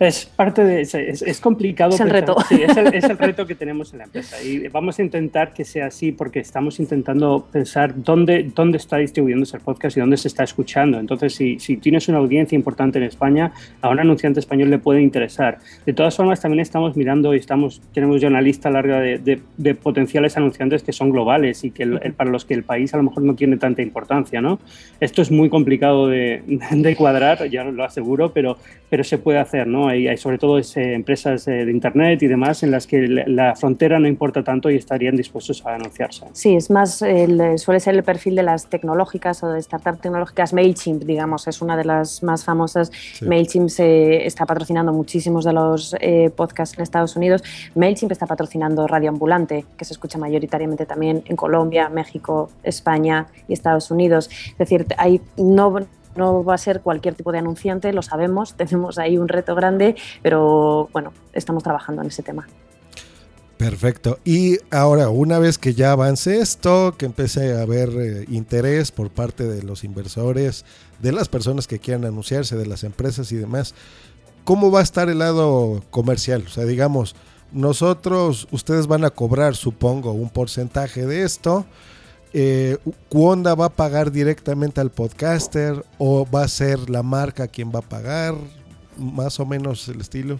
Es 0.00 0.26
parte 0.26 0.62
de. 0.62 0.82
Es, 0.82 0.94
es 0.94 1.40
complicado. 1.40 1.92
Es 1.92 2.00
el 2.00 2.10
reto. 2.10 2.36
Sí, 2.48 2.62
es 2.62 2.76
el, 2.76 2.94
es 2.94 3.04
el, 3.04 3.18
reto 3.18 3.46
que 3.46 3.56
tenemos 3.56 3.92
en 3.92 3.98
la 3.98 4.04
empresa. 4.04 4.40
Y 4.42 4.68
vamos 4.68 4.98
a 4.98 5.02
intentar 5.02 5.52
que 5.52 5.64
sea 5.64 5.86
así 5.86 6.12
porque 6.12 6.38
estamos 6.38 6.78
intentando 6.78 7.46
pensar 7.50 7.92
dónde, 7.96 8.48
dónde 8.54 8.78
está 8.78 8.98
distribuyéndose 8.98 9.56
el 9.56 9.62
podcast 9.62 9.96
y 9.96 10.00
dónde 10.00 10.16
se 10.16 10.28
está 10.28 10.44
escuchando. 10.44 11.00
Entonces, 11.00 11.34
si, 11.34 11.58
si 11.58 11.78
tienes 11.78 12.08
una 12.08 12.18
audiencia 12.18 12.54
importante 12.54 12.98
en 12.98 13.04
España, 13.04 13.52
a 13.80 13.88
un 13.88 13.98
anunciante 13.98 14.38
español 14.38 14.70
le 14.70 14.78
puede 14.78 15.02
interesar. 15.02 15.58
De 15.84 15.92
todas 15.92 16.16
formas, 16.16 16.40
también 16.40 16.60
estamos 16.60 16.96
mirando 16.96 17.34
y 17.34 17.38
estamos, 17.38 17.82
tenemos 17.92 18.20
ya 18.20 18.28
una 18.28 18.40
lista 18.40 18.70
larga 18.70 19.00
de, 19.00 19.18
de, 19.18 19.40
de 19.56 19.74
potenciales 19.74 20.36
anunciantes 20.36 20.84
que 20.84 20.92
son 20.92 21.10
globales 21.10 21.64
y 21.64 21.72
que 21.72 21.82
el, 21.82 21.98
el, 22.04 22.12
para 22.12 22.30
los 22.30 22.44
que 22.44 22.54
el 22.54 22.62
país 22.62 22.94
a 22.94 22.98
lo 22.98 23.02
mejor 23.02 23.24
no 23.24 23.34
tiene 23.34 23.56
tanta 23.56 23.82
importancia. 23.82 24.40
¿no? 24.40 24.60
Esto 25.00 25.22
es 25.22 25.32
muy 25.32 25.48
complicado 25.48 26.06
de, 26.06 26.42
de 26.70 26.96
cuadrar, 26.96 27.50
ya 27.50 27.64
lo 27.64 27.82
aseguro, 27.82 28.32
pero, 28.32 28.58
pero 28.88 29.02
se 29.02 29.18
puede 29.18 29.38
hacer. 29.38 29.66
¿no? 29.66 29.87
Hay 29.88 30.16
sobre 30.16 30.38
todo 30.38 30.58
es, 30.58 30.76
eh, 30.76 30.94
empresas 30.94 31.46
eh, 31.48 31.64
de 31.64 31.70
Internet 31.70 32.22
y 32.22 32.26
demás 32.26 32.62
en 32.62 32.70
las 32.70 32.86
que 32.86 33.06
la 33.06 33.54
frontera 33.54 33.98
no 33.98 34.08
importa 34.08 34.42
tanto 34.42 34.70
y 34.70 34.76
estarían 34.76 35.16
dispuestos 35.16 35.64
a 35.66 35.74
anunciarse. 35.74 36.26
Sí, 36.32 36.54
es 36.54 36.70
más, 36.70 37.02
el, 37.02 37.58
suele 37.58 37.80
ser 37.80 37.94
el 37.94 38.02
perfil 38.02 38.36
de 38.36 38.42
las 38.42 38.66
tecnológicas 38.66 39.42
o 39.42 39.48
de 39.48 39.62
startups 39.62 40.00
tecnológicas. 40.00 40.52
MailChimp, 40.52 41.02
digamos, 41.04 41.46
es 41.48 41.62
una 41.62 41.76
de 41.76 41.84
las 41.84 42.22
más 42.22 42.44
famosas. 42.44 42.90
Sí. 43.14 43.24
MailChimp 43.24 43.68
se 43.68 44.26
está 44.26 44.46
patrocinando 44.46 44.92
muchísimos 44.92 45.44
de 45.44 45.52
los 45.52 45.96
eh, 46.00 46.30
podcasts 46.34 46.76
en 46.76 46.82
Estados 46.82 47.16
Unidos. 47.16 47.42
MailChimp 47.74 48.12
está 48.12 48.26
patrocinando 48.26 48.86
Radio 48.86 49.10
Ambulante, 49.10 49.64
que 49.76 49.84
se 49.84 49.92
escucha 49.92 50.18
mayoritariamente 50.18 50.86
también 50.86 51.22
en 51.26 51.36
Colombia, 51.36 51.88
México, 51.88 52.50
España 52.62 53.26
y 53.46 53.52
Estados 53.52 53.90
Unidos. 53.90 54.30
Es 54.52 54.58
decir, 54.58 54.86
hay 54.96 55.20
no 55.36 55.78
no 56.18 56.44
va 56.44 56.54
a 56.54 56.58
ser 56.58 56.82
cualquier 56.82 57.14
tipo 57.14 57.32
de 57.32 57.38
anunciante, 57.38 57.92
lo 57.92 58.02
sabemos, 58.02 58.54
tenemos 58.56 58.98
ahí 58.98 59.16
un 59.16 59.28
reto 59.28 59.54
grande, 59.54 59.96
pero 60.22 60.88
bueno, 60.92 61.12
estamos 61.32 61.62
trabajando 61.62 62.02
en 62.02 62.08
ese 62.08 62.22
tema. 62.22 62.46
Perfecto. 63.56 64.20
Y 64.24 64.58
ahora, 64.70 65.08
una 65.08 65.40
vez 65.40 65.58
que 65.58 65.74
ya 65.74 65.90
avance 65.90 66.38
esto, 66.38 66.94
que 66.96 67.06
empiece 67.06 67.54
a 67.54 67.62
haber 67.62 67.88
eh, 67.88 68.24
interés 68.28 68.92
por 68.92 69.10
parte 69.10 69.44
de 69.44 69.64
los 69.64 69.82
inversores, 69.82 70.64
de 71.00 71.10
las 71.10 71.28
personas 71.28 71.66
que 71.66 71.80
quieran 71.80 72.04
anunciarse, 72.04 72.56
de 72.56 72.66
las 72.66 72.84
empresas 72.84 73.32
y 73.32 73.36
demás, 73.36 73.74
¿cómo 74.44 74.70
va 74.70 74.78
a 74.78 74.84
estar 74.84 75.08
el 75.08 75.18
lado 75.18 75.82
comercial? 75.90 76.44
O 76.46 76.50
sea, 76.50 76.66
digamos, 76.66 77.16
nosotros, 77.50 78.46
ustedes 78.52 78.86
van 78.86 79.04
a 79.04 79.10
cobrar, 79.10 79.56
supongo, 79.56 80.12
un 80.12 80.30
porcentaje 80.30 81.04
de 81.04 81.24
esto 81.24 81.66
eh, 82.32 82.76
¿Cuonda 83.08 83.54
va 83.54 83.66
a 83.66 83.70
pagar 83.70 84.10
directamente 84.10 84.80
al 84.80 84.90
podcaster 84.90 85.84
o 85.98 86.26
va 86.28 86.44
a 86.44 86.48
ser 86.48 86.90
la 86.90 87.02
marca 87.02 87.48
quien 87.48 87.70
va 87.74 87.80
a 87.80 87.82
pagar? 87.82 88.34
Más 88.96 89.40
o 89.40 89.46
menos 89.46 89.88
el 89.88 90.00
estilo. 90.00 90.38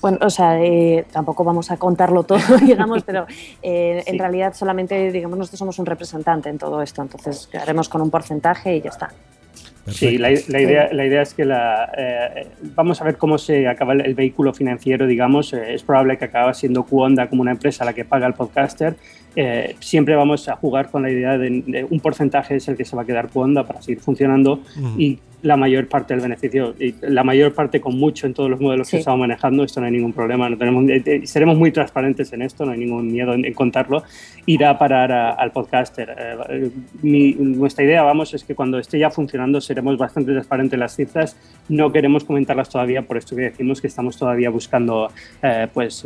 Bueno, 0.00 0.18
o 0.20 0.30
sea, 0.30 0.62
eh, 0.62 1.06
tampoco 1.10 1.42
vamos 1.42 1.70
a 1.70 1.76
contarlo 1.76 2.22
todo, 2.22 2.38
digamos, 2.64 3.02
pero 3.02 3.26
eh, 3.62 4.02
sí. 4.04 4.10
en 4.10 4.18
realidad 4.18 4.54
solamente, 4.54 5.10
digamos, 5.10 5.38
nosotros 5.38 5.58
somos 5.58 5.78
un 5.78 5.86
representante 5.86 6.48
en 6.48 6.58
todo 6.58 6.82
esto, 6.82 7.02
entonces 7.02 7.48
haremos 7.60 7.88
con 7.88 8.00
un 8.00 8.10
porcentaje 8.10 8.76
y 8.76 8.80
ya 8.80 8.90
está. 8.90 9.10
Perfecto. 9.84 10.10
Sí, 10.10 10.18
la, 10.18 10.28
la, 10.48 10.60
idea, 10.60 10.88
la 10.92 11.06
idea 11.06 11.22
es 11.22 11.32
que 11.32 11.44
la, 11.46 11.90
eh, 11.96 12.46
vamos 12.74 13.00
a 13.00 13.04
ver 13.04 13.16
cómo 13.16 13.38
se 13.38 13.66
acaba 13.66 13.94
el, 13.94 14.02
el 14.02 14.14
vehículo 14.14 14.52
financiero, 14.52 15.06
digamos. 15.06 15.52
Eh, 15.54 15.74
es 15.74 15.82
probable 15.82 16.18
que 16.18 16.26
acabe 16.26 16.52
siendo 16.52 16.84
Cuonda 16.84 17.28
como 17.28 17.40
una 17.40 17.52
empresa 17.52 17.86
la 17.86 17.94
que 17.94 18.04
paga 18.04 18.26
al 18.26 18.34
podcaster. 18.34 18.96
Eh, 19.36 19.76
siempre 19.80 20.16
vamos 20.16 20.48
a 20.48 20.56
jugar 20.56 20.90
con 20.90 21.02
la 21.02 21.10
idea 21.10 21.38
de, 21.38 21.62
de, 21.66 21.84
un 21.84 22.00
porcentaje 22.00 22.56
es 22.56 22.68
el 22.68 22.76
que 22.76 22.84
se 22.84 22.96
va 22.96 23.02
a 23.02 23.04
quedar 23.04 23.28
Cuonda 23.28 23.64
para 23.64 23.82
seguir 23.82 24.00
funcionando 24.00 24.62
mm. 24.76 25.00
y 25.00 25.18
la 25.42 25.56
mayor 25.56 25.86
parte 25.88 26.14
del 26.14 26.22
beneficio, 26.22 26.74
y 26.78 26.94
la 27.00 27.22
mayor 27.22 27.54
parte 27.54 27.80
con 27.80 27.96
mucho 27.96 28.26
en 28.26 28.34
todos 28.34 28.50
los 28.50 28.60
modelos 28.60 28.88
sí. 28.88 28.92
que 28.92 28.98
estamos 28.98 29.20
manejando, 29.20 29.62
esto 29.62 29.80
no 29.80 29.86
hay 29.86 29.92
ningún 29.92 30.12
problema, 30.12 30.48
no 30.48 30.58
tenemos, 30.58 30.84
eh, 30.88 31.22
seremos 31.24 31.56
muy 31.56 31.70
transparentes 31.70 32.32
en 32.32 32.42
esto, 32.42 32.66
no 32.66 32.72
hay 32.72 32.78
ningún 32.78 33.12
miedo 33.12 33.32
en, 33.34 33.44
en 33.44 33.54
contarlo, 33.54 34.02
irá 34.46 34.70
a 34.70 34.78
parar 34.78 35.12
a, 35.12 35.30
al 35.30 35.52
podcaster. 35.52 36.14
Eh, 36.50 36.70
mi, 37.02 37.34
nuestra 37.34 37.84
idea, 37.84 38.02
vamos, 38.02 38.34
es 38.34 38.42
que 38.42 38.54
cuando 38.56 38.78
esté 38.78 38.98
ya 38.98 39.10
funcionando 39.10 39.60
seremos 39.60 39.96
bastante 39.96 40.32
transparentes 40.32 40.74
en 40.74 40.80
las 40.80 40.96
cifras, 40.96 41.36
no 41.68 41.92
queremos 41.92 42.24
comentarlas 42.24 42.68
todavía, 42.68 43.02
por 43.02 43.16
esto 43.16 43.36
que 43.36 43.42
decimos 43.42 43.80
que 43.80 43.86
estamos 43.86 44.16
todavía 44.16 44.50
buscando 44.50 45.08
eh, 45.42 45.68
pues 45.72 46.04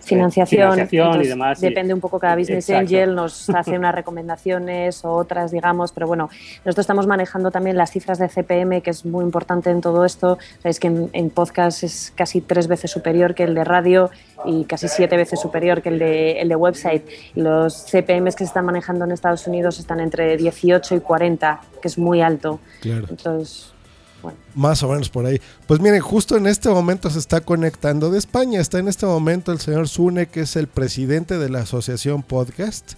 financiación, 0.00 0.02
financiación 0.02 1.22
y 1.22 1.26
demás. 1.26 1.60
Depende 1.60 1.90
y, 1.90 1.94
un 1.94 2.00
poco 2.00 2.20
cada 2.20 2.36
business 2.36 2.68
exacto. 2.68 2.94
angel, 2.94 3.14
nos 3.14 3.50
hace 3.50 3.76
unas 3.76 3.94
recomendaciones 4.02 5.04
o 5.04 5.12
otras, 5.12 5.50
digamos, 5.50 5.90
pero 5.92 6.06
bueno, 6.06 6.30
nosotros 6.64 6.86
estamos 6.92 7.06
manejando 7.06 7.50
también 7.50 7.78
las 7.78 7.90
cifras 7.90 8.18
de 8.18 8.28
CPM, 8.28 8.82
que 8.82 8.90
es 8.90 9.06
muy 9.06 9.24
importante 9.24 9.70
en 9.70 9.80
todo 9.80 10.04
esto. 10.04 10.36
Sabéis 10.58 10.78
que 10.78 10.88
en, 10.88 11.08
en, 11.14 11.30
podcast 11.30 11.84
es 11.84 12.12
casi 12.14 12.42
tres 12.42 12.68
veces 12.68 12.90
superior 12.90 13.34
que 13.34 13.44
el 13.44 13.54
de 13.54 13.64
radio 13.64 14.10
y 14.44 14.64
casi 14.64 14.88
siete 14.88 15.16
veces 15.16 15.40
superior 15.40 15.80
que 15.80 15.88
el 15.88 15.98
de, 15.98 16.32
el 16.32 16.50
de 16.50 16.54
website. 16.56 17.02
Los 17.34 17.86
CPMs 17.86 18.36
que 18.36 18.44
se 18.44 18.48
están 18.48 18.66
manejando 18.66 19.06
en 19.06 19.12
Estados 19.12 19.46
Unidos 19.46 19.78
están 19.78 20.00
entre 20.00 20.36
18 20.36 20.96
y 20.96 21.00
40, 21.00 21.62
que 21.80 21.88
es 21.88 21.96
muy 21.96 22.20
alto. 22.20 22.60
Claro. 22.82 23.06
Entonces, 23.08 23.72
bueno. 24.20 24.36
Más 24.54 24.82
o 24.82 24.88
menos 24.88 25.08
por 25.08 25.24
ahí. 25.24 25.40
Pues 25.66 25.80
miren, 25.80 26.00
justo 26.00 26.36
en 26.36 26.46
este 26.46 26.68
momento 26.68 27.08
se 27.08 27.20
está 27.20 27.40
conectando 27.40 28.10
de 28.10 28.18
España. 28.18 28.60
Está 28.60 28.80
en 28.80 28.88
este 28.88 29.06
momento 29.06 29.50
el 29.50 29.60
señor 29.60 29.88
Sune, 29.88 30.26
que 30.26 30.42
es 30.42 30.56
el 30.56 30.66
presidente 30.66 31.38
de 31.38 31.48
la 31.48 31.60
Asociación 31.60 32.22
Podcast 32.22 32.96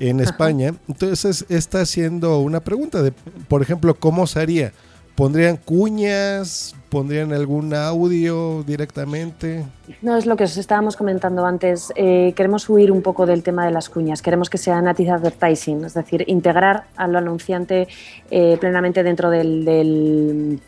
en 0.00 0.20
España. 0.20 0.70
Ajá. 0.70 0.78
Entonces 0.88 1.44
está 1.48 1.80
haciendo 1.80 2.40
una 2.40 2.60
pregunta 2.60 3.02
de, 3.02 3.12
por 3.48 3.62
ejemplo, 3.62 3.94
¿cómo 3.94 4.26
se 4.26 4.40
haría? 4.40 4.72
¿Pondrían 5.16 5.56
cuñas? 5.56 6.74
¿Pondrían 6.90 7.32
algún 7.32 7.72
audio 7.72 8.62
directamente? 8.64 9.64
No, 10.02 10.14
es 10.14 10.26
lo 10.26 10.36
que 10.36 10.44
os 10.44 10.58
estábamos 10.58 10.94
comentando 10.94 11.46
antes. 11.46 11.90
Eh, 11.96 12.34
queremos 12.36 12.68
huir 12.68 12.92
un 12.92 13.00
poco 13.00 13.24
del 13.24 13.42
tema 13.42 13.64
de 13.64 13.72
las 13.72 13.88
cuñas. 13.88 14.20
Queremos 14.20 14.50
que 14.50 14.58
sea 14.58 14.80
native 14.82 15.10
advertising, 15.10 15.86
es 15.86 15.94
decir, 15.94 16.22
integrar 16.26 16.84
al 16.96 17.16
anunciante 17.16 17.88
eh, 18.30 18.58
plenamente 18.60 19.02
dentro 19.02 19.30
del, 19.30 19.64
del 19.64 20.60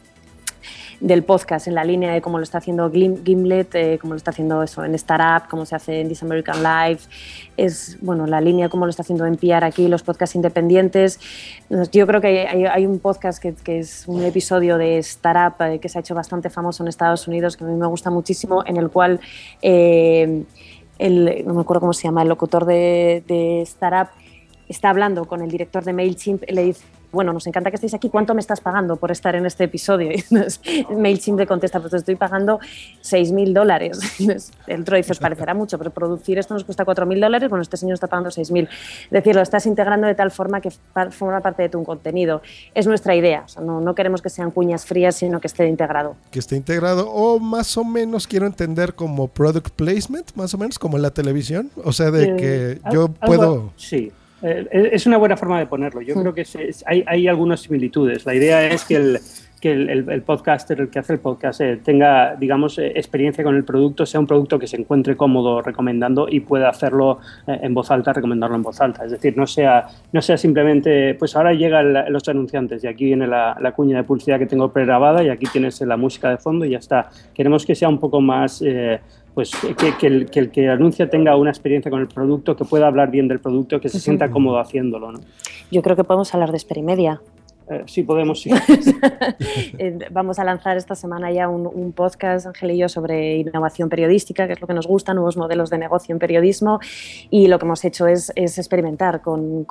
del 1.00 1.22
podcast 1.22 1.68
en 1.68 1.74
la 1.74 1.84
línea 1.84 2.12
de 2.12 2.20
cómo 2.20 2.38
lo 2.38 2.44
está 2.44 2.58
haciendo 2.58 2.90
Gimlet, 2.90 3.74
eh, 3.74 3.98
cómo 4.00 4.14
lo 4.14 4.16
está 4.16 4.30
haciendo 4.30 4.62
eso 4.62 4.84
en 4.84 4.94
Startup, 4.96 5.48
cómo 5.48 5.64
se 5.64 5.76
hace 5.76 6.00
en 6.00 6.08
This 6.08 6.22
American 6.22 6.62
Life, 6.62 7.08
es 7.56 7.98
bueno 8.00 8.26
la 8.26 8.40
línea 8.40 8.68
cómo 8.68 8.84
lo 8.84 8.90
está 8.90 9.02
haciendo 9.02 9.24
NPR 9.24 9.64
aquí, 9.64 9.86
los 9.86 10.02
podcasts 10.02 10.34
independientes. 10.34 11.20
Yo 11.92 12.06
creo 12.06 12.20
que 12.20 12.46
hay, 12.48 12.86
un 12.86 12.98
podcast 12.98 13.40
que, 13.40 13.54
que, 13.54 13.78
es 13.78 14.08
un 14.08 14.22
episodio 14.24 14.76
de 14.76 14.98
Startup 14.98 15.54
eh, 15.66 15.78
que 15.78 15.88
se 15.88 15.98
ha 15.98 16.00
hecho 16.00 16.14
bastante 16.14 16.50
famoso 16.50 16.82
en 16.82 16.88
Estados 16.88 17.28
Unidos, 17.28 17.56
que 17.56 17.64
a 17.64 17.66
mí 17.66 17.74
me 17.74 17.86
gusta 17.86 18.10
muchísimo, 18.10 18.64
en 18.66 18.76
el 18.76 18.90
cual 18.90 19.20
eh, 19.62 20.44
el, 20.98 21.44
no 21.46 21.54
me 21.54 21.60
acuerdo 21.60 21.80
cómo 21.80 21.92
se 21.92 22.04
llama, 22.04 22.22
el 22.22 22.28
locutor 22.28 22.64
de, 22.64 23.22
de 23.28 23.62
Startup 23.62 24.08
está 24.68 24.90
hablando 24.90 25.26
con 25.26 25.42
el 25.42 25.50
director 25.50 25.84
de 25.84 25.92
MailChimp 25.92 26.42
y 26.48 26.52
le 26.52 26.62
dice 26.64 26.84
bueno, 27.10 27.32
nos 27.32 27.46
encanta 27.46 27.70
que 27.70 27.76
estéis 27.76 27.94
aquí, 27.94 28.08
¿cuánto 28.08 28.34
me 28.34 28.40
estás 28.40 28.60
pagando 28.60 28.96
por 28.96 29.10
estar 29.10 29.34
en 29.34 29.46
este 29.46 29.64
episodio? 29.64 30.10
Y 30.88 30.94
MailChimp 30.94 31.38
le 31.38 31.46
contesta, 31.46 31.80
pues 31.80 31.90
te 31.90 31.96
estoy 31.98 32.16
pagando 32.16 32.58
6.000 33.02 33.52
dólares. 33.52 33.98
El 34.66 34.82
otro 34.82 34.96
dice, 34.96 35.12
os 35.12 35.18
parecerá 35.18 35.54
mucho, 35.54 35.78
pero 35.78 35.90
producir 35.90 36.38
esto 36.38 36.54
nos 36.54 36.64
cuesta 36.64 36.84
4.000 36.84 37.20
dólares, 37.20 37.48
bueno, 37.48 37.62
este 37.62 37.76
señor 37.76 37.94
está 37.94 38.06
pagando 38.06 38.30
6.000. 38.30 38.68
Es 38.68 39.10
decir, 39.10 39.34
lo 39.34 39.42
estás 39.42 39.66
integrando 39.66 40.06
de 40.06 40.14
tal 40.14 40.30
forma 40.30 40.60
que 40.60 40.70
forma 41.10 41.40
parte 41.40 41.62
de 41.62 41.68
tu 41.68 41.82
contenido. 41.84 42.42
Es 42.74 42.86
nuestra 42.86 43.14
idea, 43.14 43.44
o 43.46 43.48
sea, 43.48 43.62
no, 43.62 43.80
no 43.80 43.94
queremos 43.94 44.22
que 44.22 44.30
sean 44.30 44.50
cuñas 44.50 44.84
frías, 44.84 45.16
sino 45.16 45.40
que 45.40 45.46
esté 45.46 45.66
integrado. 45.66 46.16
Que 46.30 46.38
esté 46.38 46.56
integrado, 46.56 47.10
o 47.10 47.38
más 47.38 47.76
o 47.76 47.84
menos 47.84 48.26
quiero 48.26 48.46
entender 48.46 48.94
como 48.94 49.28
product 49.28 49.70
placement, 49.70 50.34
más 50.34 50.54
o 50.54 50.58
menos 50.58 50.78
como 50.78 50.96
en 50.96 51.02
la 51.02 51.10
televisión, 51.10 51.70
o 51.84 51.92
sea, 51.92 52.10
de 52.10 52.24
eh, 52.24 52.36
que 52.36 52.80
yo 52.92 53.08
puedo... 53.08 53.72
Sí. 53.76 54.12
Eh, 54.42 54.90
es 54.92 55.06
una 55.06 55.16
buena 55.16 55.36
forma 55.36 55.58
de 55.58 55.66
ponerlo. 55.66 56.00
Yo 56.00 56.14
sí. 56.14 56.20
creo 56.20 56.34
que 56.34 56.42
es, 56.42 56.54
es, 56.54 56.84
hay, 56.86 57.04
hay, 57.06 57.28
algunas 57.28 57.60
similitudes. 57.60 58.24
La 58.24 58.34
idea 58.34 58.66
es 58.66 58.84
que 58.84 58.96
el, 58.96 59.20
que 59.60 59.72
el, 59.72 60.22
podcaster, 60.22 60.80
el 60.80 60.88
que 60.88 60.98
hace 60.98 61.14
el 61.14 61.18
podcast, 61.18 61.60
eh, 61.60 61.78
tenga, 61.82 62.36
digamos, 62.36 62.78
eh, 62.78 62.92
experiencia 62.94 63.42
con 63.42 63.56
el 63.56 63.64
producto, 63.64 64.06
sea 64.06 64.20
un 64.20 64.26
producto 64.26 64.58
que 64.58 64.66
se 64.66 64.76
encuentre 64.76 65.16
cómodo 65.16 65.62
recomendando 65.62 66.28
y 66.30 66.40
pueda 66.40 66.68
hacerlo 66.68 67.18
eh, 67.46 67.58
en 67.62 67.74
voz 67.74 67.90
alta, 67.90 68.12
recomendarlo 68.12 68.56
en 68.56 68.62
voz 68.62 68.80
alta. 68.80 69.04
Es 69.04 69.10
decir, 69.10 69.36
no 69.36 69.46
sea, 69.46 69.88
no 70.12 70.22
sea 70.22 70.36
simplemente, 70.36 71.14
pues 71.14 71.34
ahora 71.34 71.52
llegan 71.52 72.12
los 72.12 72.28
anunciantes 72.28 72.84
y 72.84 72.86
aquí 72.86 73.06
viene 73.06 73.26
la, 73.26 73.72
cuña 73.74 73.98
de 73.98 74.04
publicidad 74.04 74.38
que 74.38 74.46
tengo 74.46 74.72
pregrabada 74.72 75.22
y 75.22 75.28
aquí 75.28 75.46
tienes 75.52 75.80
la 75.82 75.96
música 75.96 76.30
de 76.30 76.38
fondo 76.38 76.64
y 76.64 76.70
ya 76.70 76.78
está. 76.78 77.10
Queremos 77.34 77.66
que 77.66 77.74
sea 77.74 77.88
un 77.88 77.98
poco 77.98 78.20
más... 78.20 78.62
pues 79.38 79.52
que, 79.52 79.86
el, 80.08 80.28
que, 80.28 80.40
el, 80.40 80.50
que 80.50 80.68
anuncia 80.68 81.08
tenga 81.08 81.36
una 81.36 81.50
experiencia 81.50 81.92
con 81.92 82.00
el 82.00 82.08
producto, 82.08 82.56
que 82.56 82.64
pueda 82.64 82.88
hablar 82.88 83.12
bien 83.12 83.28
del 83.28 83.38
producto, 83.38 83.80
que 83.80 83.88
se 83.88 84.00
sienta 84.00 84.32
cómodo 84.32 84.58
haciéndolo. 84.58 85.12
¿no? 85.12 85.20
Yo 85.70 85.80
creo 85.80 85.94
que 85.94 86.02
podemos 86.02 86.34
hablar 86.34 86.50
de 86.50 86.56
Esperimedia. 86.56 87.20
Eh, 87.70 87.82
sí, 87.86 88.02
podemos, 88.02 88.40
sí. 88.40 88.50
Vamos 90.10 90.38
a 90.38 90.44
lanzar 90.44 90.76
esta 90.76 90.94
semana 90.94 91.30
ya 91.30 91.48
un, 91.48 91.92
podcast, 91.92 92.46
Ángel 92.46 92.70
y 92.72 92.78
yo, 92.78 92.88
sobre 92.88 93.36
innovación 93.36 93.88
periodística, 93.88 94.46
que 94.46 94.54
es 94.54 94.60
lo 94.60 94.66
que 94.66 94.74
nos 94.74 94.86
gusta, 94.86 95.12
nuevos 95.14 95.36
modelos 95.36 95.68
de 95.70 95.78
negocio 95.78 96.12
en 96.12 96.18
periodismo. 96.18 96.80
Y 97.30 97.48
lo 97.48 97.58
que 97.58 97.66
hemos 97.66 97.84
hecho 97.84 98.06
es, 98.06 98.32
experimentar 98.36 99.20
con, 99.20 99.66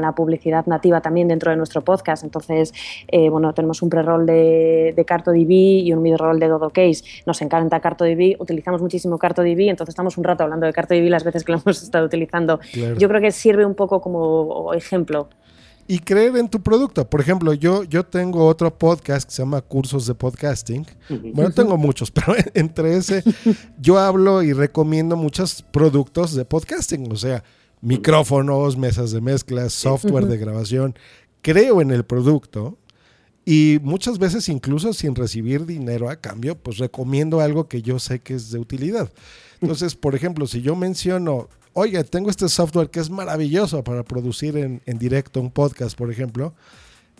la 0.00 0.12
publicidad 0.12 0.66
nativa 0.66 1.00
también 1.00 1.28
dentro 1.28 1.50
de 1.50 1.56
nuestro 1.56 1.82
podcast. 1.82 2.24
Entonces, 2.24 2.72
eh, 3.08 3.28
bueno, 3.28 3.52
tenemos 3.52 3.82
un 3.82 3.90
pre-roll 3.90 4.26
de, 4.26 4.94
de 4.96 5.04
CartoDB 5.04 5.50
y 5.50 5.92
un 5.92 6.02
mid-roll 6.02 6.38
de 6.38 6.48
Dodo 6.48 6.70
Case. 6.70 7.04
Nos 7.26 7.40
encanta 7.42 7.80
CartoDB, 7.80 8.36
utilizamos 8.38 8.80
muchísimo 8.80 9.18
CartoDB, 9.18 9.68
entonces 9.68 9.92
estamos 9.92 10.16
un 10.16 10.24
rato 10.24 10.44
hablando 10.44 10.66
de 10.66 10.72
CartoDB 10.72 11.08
las 11.08 11.24
veces 11.24 11.44
que 11.44 11.52
lo 11.52 11.58
hemos 11.58 11.82
estado 11.82 12.06
utilizando. 12.06 12.60
Yo 12.98 13.08
creo 13.08 13.20
que 13.20 13.30
sirve 13.30 13.64
un 13.64 13.74
poco 13.74 14.00
como 14.00 14.72
ejemplo 14.74 15.28
y 15.86 15.98
creer 15.98 16.36
en 16.36 16.48
tu 16.48 16.62
producto. 16.62 17.08
Por 17.08 17.20
ejemplo, 17.20 17.52
yo, 17.52 17.84
yo 17.84 18.04
tengo 18.04 18.46
otro 18.46 18.76
podcast 18.76 19.28
que 19.28 19.34
se 19.34 19.42
llama 19.42 19.60
Cursos 19.60 20.06
de 20.06 20.14
Podcasting. 20.14 20.86
Bueno, 21.34 21.50
tengo 21.50 21.76
muchos, 21.76 22.10
pero 22.12 22.34
entre 22.54 22.96
ese 22.96 23.22
yo 23.78 23.98
hablo 23.98 24.42
y 24.42 24.52
recomiendo 24.52 25.16
muchos 25.16 25.62
productos 25.62 26.34
de 26.34 26.44
podcasting, 26.44 27.10
o 27.12 27.16
sea, 27.16 27.44
micrófonos, 27.80 28.76
mesas 28.76 29.10
de 29.10 29.20
mezclas, 29.20 29.72
software 29.74 30.26
de 30.26 30.38
grabación. 30.38 30.94
Creo 31.42 31.82
en 31.82 31.90
el 31.90 32.04
producto 32.04 32.78
y 33.44 33.78
muchas 33.82 34.18
veces 34.18 34.48
incluso 34.48 34.94
sin 34.94 35.14
recibir 35.14 35.66
dinero 35.66 36.08
a 36.08 36.16
cambio, 36.16 36.56
pues 36.56 36.78
recomiendo 36.78 37.40
algo 37.40 37.68
que 37.68 37.82
yo 37.82 37.98
sé 37.98 38.20
que 38.20 38.34
es 38.34 38.50
de 38.50 38.58
utilidad. 38.58 39.12
Entonces, 39.60 39.94
por 39.94 40.14
ejemplo, 40.14 40.46
si 40.46 40.62
yo 40.62 40.76
menciono 40.76 41.48
oye, 41.74 42.02
tengo 42.04 42.30
este 42.30 42.48
software 42.48 42.88
que 42.88 43.00
es 43.00 43.10
maravilloso 43.10 43.84
para 43.84 44.02
producir 44.02 44.56
en, 44.56 44.98
directo 44.98 45.40
un 45.40 45.50
podcast, 45.50 45.96
por 45.96 46.10
ejemplo, 46.10 46.54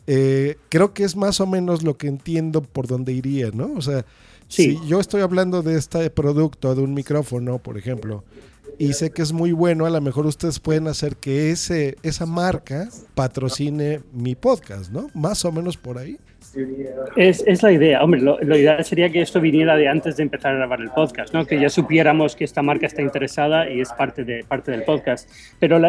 eh, 0.07 0.57
creo 0.69 0.95
que 0.95 1.05
es 1.05 1.17
más 1.17 1.41
o 1.41 1.47
menos 1.47 1.83
lo 1.83 1.97
que 1.97 2.07
entiendo 2.07 2.63
por 2.63 2.87
dónde 2.87 3.13
iría, 3.13 3.51
¿no? 3.53 3.73
O 3.77 3.83
sea, 3.83 4.05
si 4.49 4.79
yo 4.87 5.01
estoy 5.01 5.23
hablando 5.23 5.63
de 5.63 5.77
este 5.77 6.09
producto, 6.11 6.75
de 6.75 6.83
un 6.83 6.95
micrófono, 6.95 7.59
por 7.59 7.77
ejemplo, 7.77 8.25
y 8.79 8.93
sé 8.93 9.11
que 9.11 9.23
es 9.23 9.33
muy 9.33 9.53
bueno, 9.53 9.87
a 9.87 9.91
lo 9.91 10.01
mejor 10.01 10.27
ustedes 10.27 10.59
pueden 10.59 10.89
hacer 10.89 11.17
que 11.17 11.51
ese, 11.51 11.97
esa 12.03 12.27
marca 12.27 12.89
patrocine 13.15 14.03
mi 14.13 14.35
podcast, 14.35 14.91
¿no? 14.91 15.11
Más 15.15 15.45
o 15.45 15.53
menos 15.53 15.77
por 15.77 15.99
ahí. 15.99 16.19
Es, 17.17 17.43
es, 17.47 17.63
la 17.63 17.73
idea. 17.73 18.03
Hombre, 18.03 18.21
lo, 18.21 18.39
ideal 18.57 18.85
sería 18.85 19.11
que 19.11 19.21
esto 19.21 19.41
viniera 19.41 19.77
de 19.77 19.89
antes 19.89 20.17
de 20.17 20.23
empezar 20.23 20.53
a 20.53 20.57
grabar 20.57 20.81
el 20.81 20.91
podcast, 20.91 21.33
¿no? 21.33 21.47
Que 21.47 21.61
ya 21.61 21.69
supiéramos 21.69 22.37
que 22.37 22.45
esta 22.45 22.63
marca 22.63 22.87
está 22.87 23.03
interesada 23.03 23.69
y 23.71 23.81
es 23.81 23.91
parte, 23.93 24.25
de, 24.25 24.45
parte 24.45 24.71
del 24.71 24.83
podcast. 24.83 25.29
Pero 25.59 25.81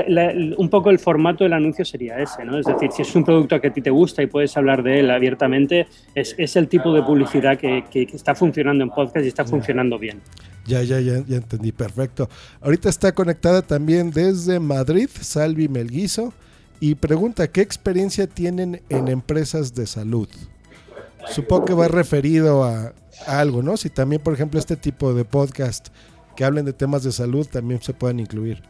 un 0.58 0.70
poco 0.70 0.90
el 0.90 1.00
formato 1.00 1.44
del 1.44 1.54
anuncio 1.54 1.86
sería 1.86 2.20
ese, 2.20 2.46
¿no? 2.46 2.58
Es 2.58 2.66
decir, 2.66 2.92
si 2.92 3.02
es 3.02 3.16
un 3.16 3.24
producto 3.24 3.60
que 3.60 3.68
a 3.68 3.74
ti 3.74 3.82
te 3.82 3.90
gusta 3.90 4.24
y 4.24 4.28
puedes 4.28 4.56
hablar 4.58 4.84
de 4.84 5.00
él 5.00 5.12
abiertamente, 5.12 5.88
es, 6.14 6.36
es 6.38 6.56
el 6.56 6.68
tipo 6.68 6.94
de 6.94 7.04
publicidad 7.04 7.58
que, 7.58 7.84
que, 7.90 8.04
está 8.14 8.36
funcionando 8.36 8.84
en 8.84 8.90
podcast 8.90 9.26
y 9.26 9.30
está 9.30 9.46
funcionando 9.46 10.00
bien. 10.00 10.22
Ya, 10.66 10.82
ya, 10.82 11.00
ya, 11.00 11.24
ya 11.28 11.38
entendí, 11.38 11.72
perfecto. 11.72 12.30
Ahorita 12.62 12.90
está 12.90 13.14
conectada 13.14 13.62
también 13.62 14.12
desde 14.12 14.60
Madrid, 14.60 15.10
Salvi 15.10 15.68
Melguizo, 15.68 16.34
y 16.80 16.96
pregunta, 16.96 17.48
¿qué 17.48 17.62
experiencia 17.62 18.28
tienen 18.28 18.82
en 18.90 19.08
empresas 19.08 19.74
de 19.76 19.88
salud? 19.88 20.28
Supongo 21.28 21.66
que 21.66 21.74
va 21.74 21.88
referido 21.88 22.64
a, 22.64 22.94
algo, 23.28 23.62
¿no? 23.62 23.78
Si 23.78 23.90
también, 23.90 24.22
por 24.22 24.34
ejemplo, 24.34 24.60
este 24.60 24.76
tipo 24.76 25.14
de 25.14 25.26
podcast 25.26 25.90
que 26.36 26.44
hablen 26.44 26.66
de 26.66 26.74
temas 26.74 27.04
de 27.04 27.12
salud 27.12 27.48
también 27.48 27.82
se 27.82 27.94
puedan 27.94 28.20
incluir. 28.20 28.62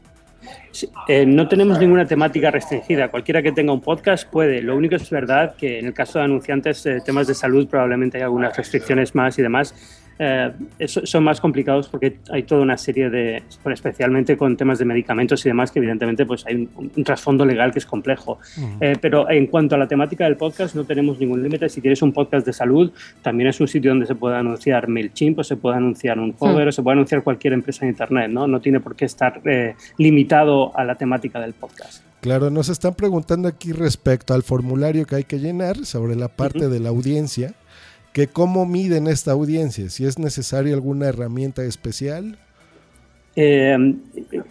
Eh, 1.07 1.25
no 1.25 1.47
tenemos 1.47 1.79
ninguna 1.79 2.05
temática 2.05 2.51
restringida. 2.51 3.09
Cualquiera 3.09 3.41
que 3.41 3.51
tenga 3.51 3.73
un 3.73 3.81
podcast 3.81 4.29
puede. 4.29 4.61
Lo 4.61 4.75
único 4.75 4.95
es 4.95 5.09
verdad 5.09 5.55
que 5.55 5.79
en 5.79 5.87
el 5.87 5.93
caso 5.93 6.19
de 6.19 6.25
anunciantes, 6.25 6.85
eh, 6.85 7.01
temas 7.03 7.27
de 7.27 7.33
salud 7.33 7.67
probablemente 7.67 8.17
hay 8.17 8.23
algunas 8.23 8.55
restricciones 8.55 9.15
más 9.15 9.39
y 9.39 9.41
demás. 9.41 9.73
Eh, 10.17 10.51
son 10.88 11.23
más 11.23 11.41
complicados 11.41 11.89
porque 11.89 12.19
hay 12.30 12.43
toda 12.43 12.62
una 12.62 12.78
serie 12.78 13.10
de, 13.10 13.43
especialmente 13.65 14.38
con 14.38 14.56
temas 14.56 14.80
de 14.80 14.86
medicamentos 14.86 15.45
y 15.45 15.49
demás, 15.49 15.71
que 15.71 15.80
evidentemente 15.80 16.25
pues 16.25 16.45
hay 16.45 16.69
un, 16.75 17.04
trasfondo 17.04 17.45
legal 17.45 17.71
que 17.71 17.80
es 17.80 17.86
complejo. 17.86 18.39
Eh, 18.80 18.95
pero 18.99 19.30
en 19.30 19.47
cuanto 19.47 19.75
a 19.75 19.78
la 19.78 19.88
temática 19.88 20.23
del 20.23 20.38
podcast, 20.38 20.75
no 20.75 20.86
tenemos 20.86 21.19
ningún 21.19 21.43
límite. 21.43 21.67
Si 21.69 21.82
tienes 21.82 22.01
un 22.01 22.13
podcast 22.13 22.45
de 22.45 22.54
salud, 22.54 22.91
también 23.21 23.49
es 23.49 23.60
un 23.60 23.67
sitio 23.67 23.91
donde 23.91 24.06
se 24.06 24.15
puede 24.15 24.38
anunciar 24.38 24.88
MailChimp 24.88 25.39
o 25.39 25.43
se 25.43 25.58
puede 25.58 25.78
anunciar 25.78 26.19
un 26.19 26.34
Hover 26.39 26.69
o 26.69 26.71
se 26.71 26.82
puede 26.82 26.93
anunciar 26.93 27.23
cualquier 27.23 27.54
empresa 27.54 27.86
en 27.86 27.91
Internet. 27.91 28.32
No, 28.32 28.47
no 28.47 28.62
tiene 28.62 28.80
por 28.80 28.95
qué 28.95 29.06
estar 29.06 29.41
eh, 29.45 29.75
limitado 29.97 30.78
a 30.78 30.84
la 30.86 30.95
temática 30.95 31.39
del 31.39 31.54
podcast. 31.54 32.04
Claro, 32.21 32.49
nos 32.49 32.69
están 32.69 32.95
preguntando 32.95 33.47
aquí 33.47 33.71
respecto 33.71 34.34
al 34.34 34.41
formulario 34.41 35.06
que 35.06 35.17
hay 35.17 35.23
que 35.25 35.39
llenar 35.39 35.86
sobre 35.86 36.15
la 36.15 36.28
parte 36.28 36.69
de 36.69 36.80
la 36.80 36.89
audiencia 36.89 37.54
que 38.15 38.28
cómo 38.28 38.65
miden 38.65 39.08
esta 39.08 39.34
audiencia, 39.34 39.89
si 39.89 40.06
es 40.06 40.17
necesaria 40.17 40.73
alguna 40.73 41.08
herramienta 41.08 41.65
especial. 41.65 42.38
Eh, 43.36 43.93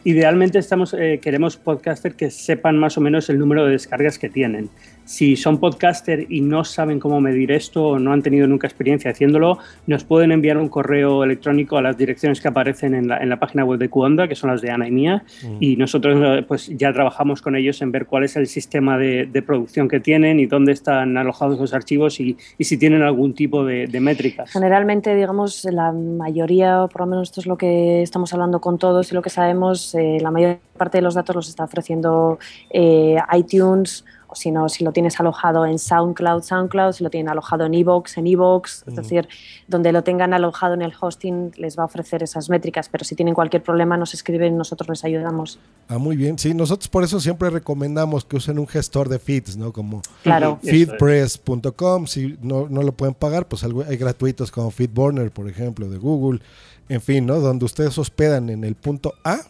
idealmente 0.04 0.58
estamos, 0.58 0.92
eh, 0.92 1.18
queremos 1.22 1.56
podcasters 1.56 2.14
que 2.14 2.30
sepan 2.30 2.76
más 2.76 2.98
o 2.98 3.00
menos 3.00 3.30
el 3.30 3.38
número 3.38 3.64
de 3.64 3.72
descargas 3.72 4.18
que 4.18 4.28
tienen 4.28 4.68
si 5.04 5.36
son 5.36 5.58
podcaster 5.58 6.26
y 6.28 6.40
no 6.40 6.64
saben 6.64 6.98
cómo 6.98 7.20
medir 7.20 7.52
esto 7.52 7.88
o 7.88 7.98
no 7.98 8.12
han 8.12 8.22
tenido 8.22 8.46
nunca 8.46 8.66
experiencia 8.66 9.10
haciéndolo, 9.10 9.58
nos 9.86 10.04
pueden 10.04 10.32
enviar 10.32 10.56
un 10.56 10.68
correo 10.68 11.24
electrónico 11.24 11.76
a 11.76 11.82
las 11.82 11.96
direcciones 11.96 12.40
que 12.40 12.48
aparecen 12.48 12.94
en 12.94 13.08
la, 13.08 13.18
en 13.18 13.28
la 13.28 13.38
página 13.38 13.64
web 13.64 13.78
de 13.78 13.88
Cuonda, 13.88 14.28
que 14.28 14.34
son 14.34 14.50
las 14.50 14.62
de 14.62 14.70
Ana 14.70 14.88
y 14.88 14.90
mía, 14.90 15.24
mm. 15.42 15.56
y 15.60 15.76
nosotros 15.76 16.18
eh, 16.22 16.44
pues 16.46 16.68
ya 16.68 16.92
trabajamos 16.92 17.42
con 17.42 17.56
ellos 17.56 17.80
en 17.82 17.92
ver 17.92 18.06
cuál 18.06 18.24
es 18.24 18.36
el 18.36 18.46
sistema 18.46 18.98
de, 18.98 19.26
de 19.26 19.42
producción 19.42 19.88
que 19.88 20.00
tienen 20.00 20.40
y 20.40 20.46
dónde 20.46 20.72
están 20.72 21.16
alojados 21.16 21.58
los 21.58 21.74
archivos 21.74 22.20
y, 22.20 22.36
y 22.58 22.64
si 22.64 22.76
tienen 22.76 23.02
algún 23.02 23.34
tipo 23.34 23.64
de, 23.64 23.86
de, 23.86 24.00
métricas. 24.00 24.50
Generalmente, 24.50 25.14
digamos, 25.14 25.64
la 25.64 25.92
mayoría, 25.92 26.86
por 26.90 27.02
lo 27.02 27.06
menos 27.06 27.28
esto 27.28 27.40
es 27.40 27.46
lo 27.46 27.56
que 27.56 28.02
estamos 28.02 28.32
hablando 28.32 28.60
con 28.60 28.78
todos 28.78 29.10
y 29.10 29.14
lo 29.14 29.22
que 29.22 29.30
sabemos, 29.30 29.94
eh, 29.94 30.18
la 30.20 30.30
mayor 30.30 30.58
parte 30.76 30.98
de 30.98 31.02
los 31.02 31.14
datos 31.14 31.36
los 31.36 31.48
está 31.48 31.64
ofreciendo 31.64 32.38
eh, 32.70 33.16
iTunes 33.32 34.04
si 34.34 34.50
no, 34.50 34.68
si 34.68 34.84
lo 34.84 34.92
tienes 34.92 35.18
alojado 35.20 35.66
en 35.66 35.78
SoundCloud, 35.78 36.42
SoundCloud, 36.42 36.92
si 36.92 37.04
lo 37.04 37.10
tienen 37.10 37.28
alojado 37.28 37.66
en 37.66 37.74
Evox, 37.74 38.18
en 38.18 38.26
Evox, 38.26 38.84
es 38.86 38.96
decir, 38.96 39.28
donde 39.68 39.92
lo 39.92 40.02
tengan 40.02 40.34
alojado 40.34 40.74
en 40.74 40.82
el 40.82 40.92
hosting 40.98 41.52
les 41.56 41.78
va 41.78 41.82
a 41.82 41.86
ofrecer 41.86 42.22
esas 42.22 42.50
métricas, 42.50 42.88
pero 42.88 43.04
si 43.04 43.14
tienen 43.14 43.34
cualquier 43.34 43.62
problema 43.62 43.96
nos 43.96 44.14
escriben 44.14 44.54
y 44.54 44.56
nosotros 44.56 44.88
les 44.88 45.04
ayudamos. 45.04 45.58
Ah, 45.88 45.98
muy 45.98 46.16
bien, 46.16 46.38
sí, 46.38 46.54
nosotros 46.54 46.88
por 46.88 47.04
eso 47.04 47.20
siempre 47.20 47.50
recomendamos 47.50 48.24
que 48.24 48.36
usen 48.36 48.58
un 48.58 48.66
gestor 48.66 49.08
de 49.08 49.18
feeds, 49.18 49.56
¿no? 49.56 49.72
Como 49.72 50.02
claro. 50.22 50.58
feedpress.com, 50.62 52.06
si 52.06 52.38
no, 52.42 52.68
no 52.68 52.82
lo 52.82 52.92
pueden 52.92 53.14
pagar, 53.14 53.46
pues 53.46 53.64
hay 53.64 53.96
gratuitos 53.96 54.50
como 54.50 54.70
Feedburner, 54.70 55.30
por 55.30 55.48
ejemplo, 55.48 55.88
de 55.88 55.98
Google, 55.98 56.40
en 56.88 57.00
fin, 57.00 57.26
¿no? 57.26 57.40
Donde 57.40 57.64
ustedes 57.64 57.96
hospedan 57.98 58.50
en 58.50 58.64
el 58.64 58.74
punto 58.74 59.14
A 59.24 59.40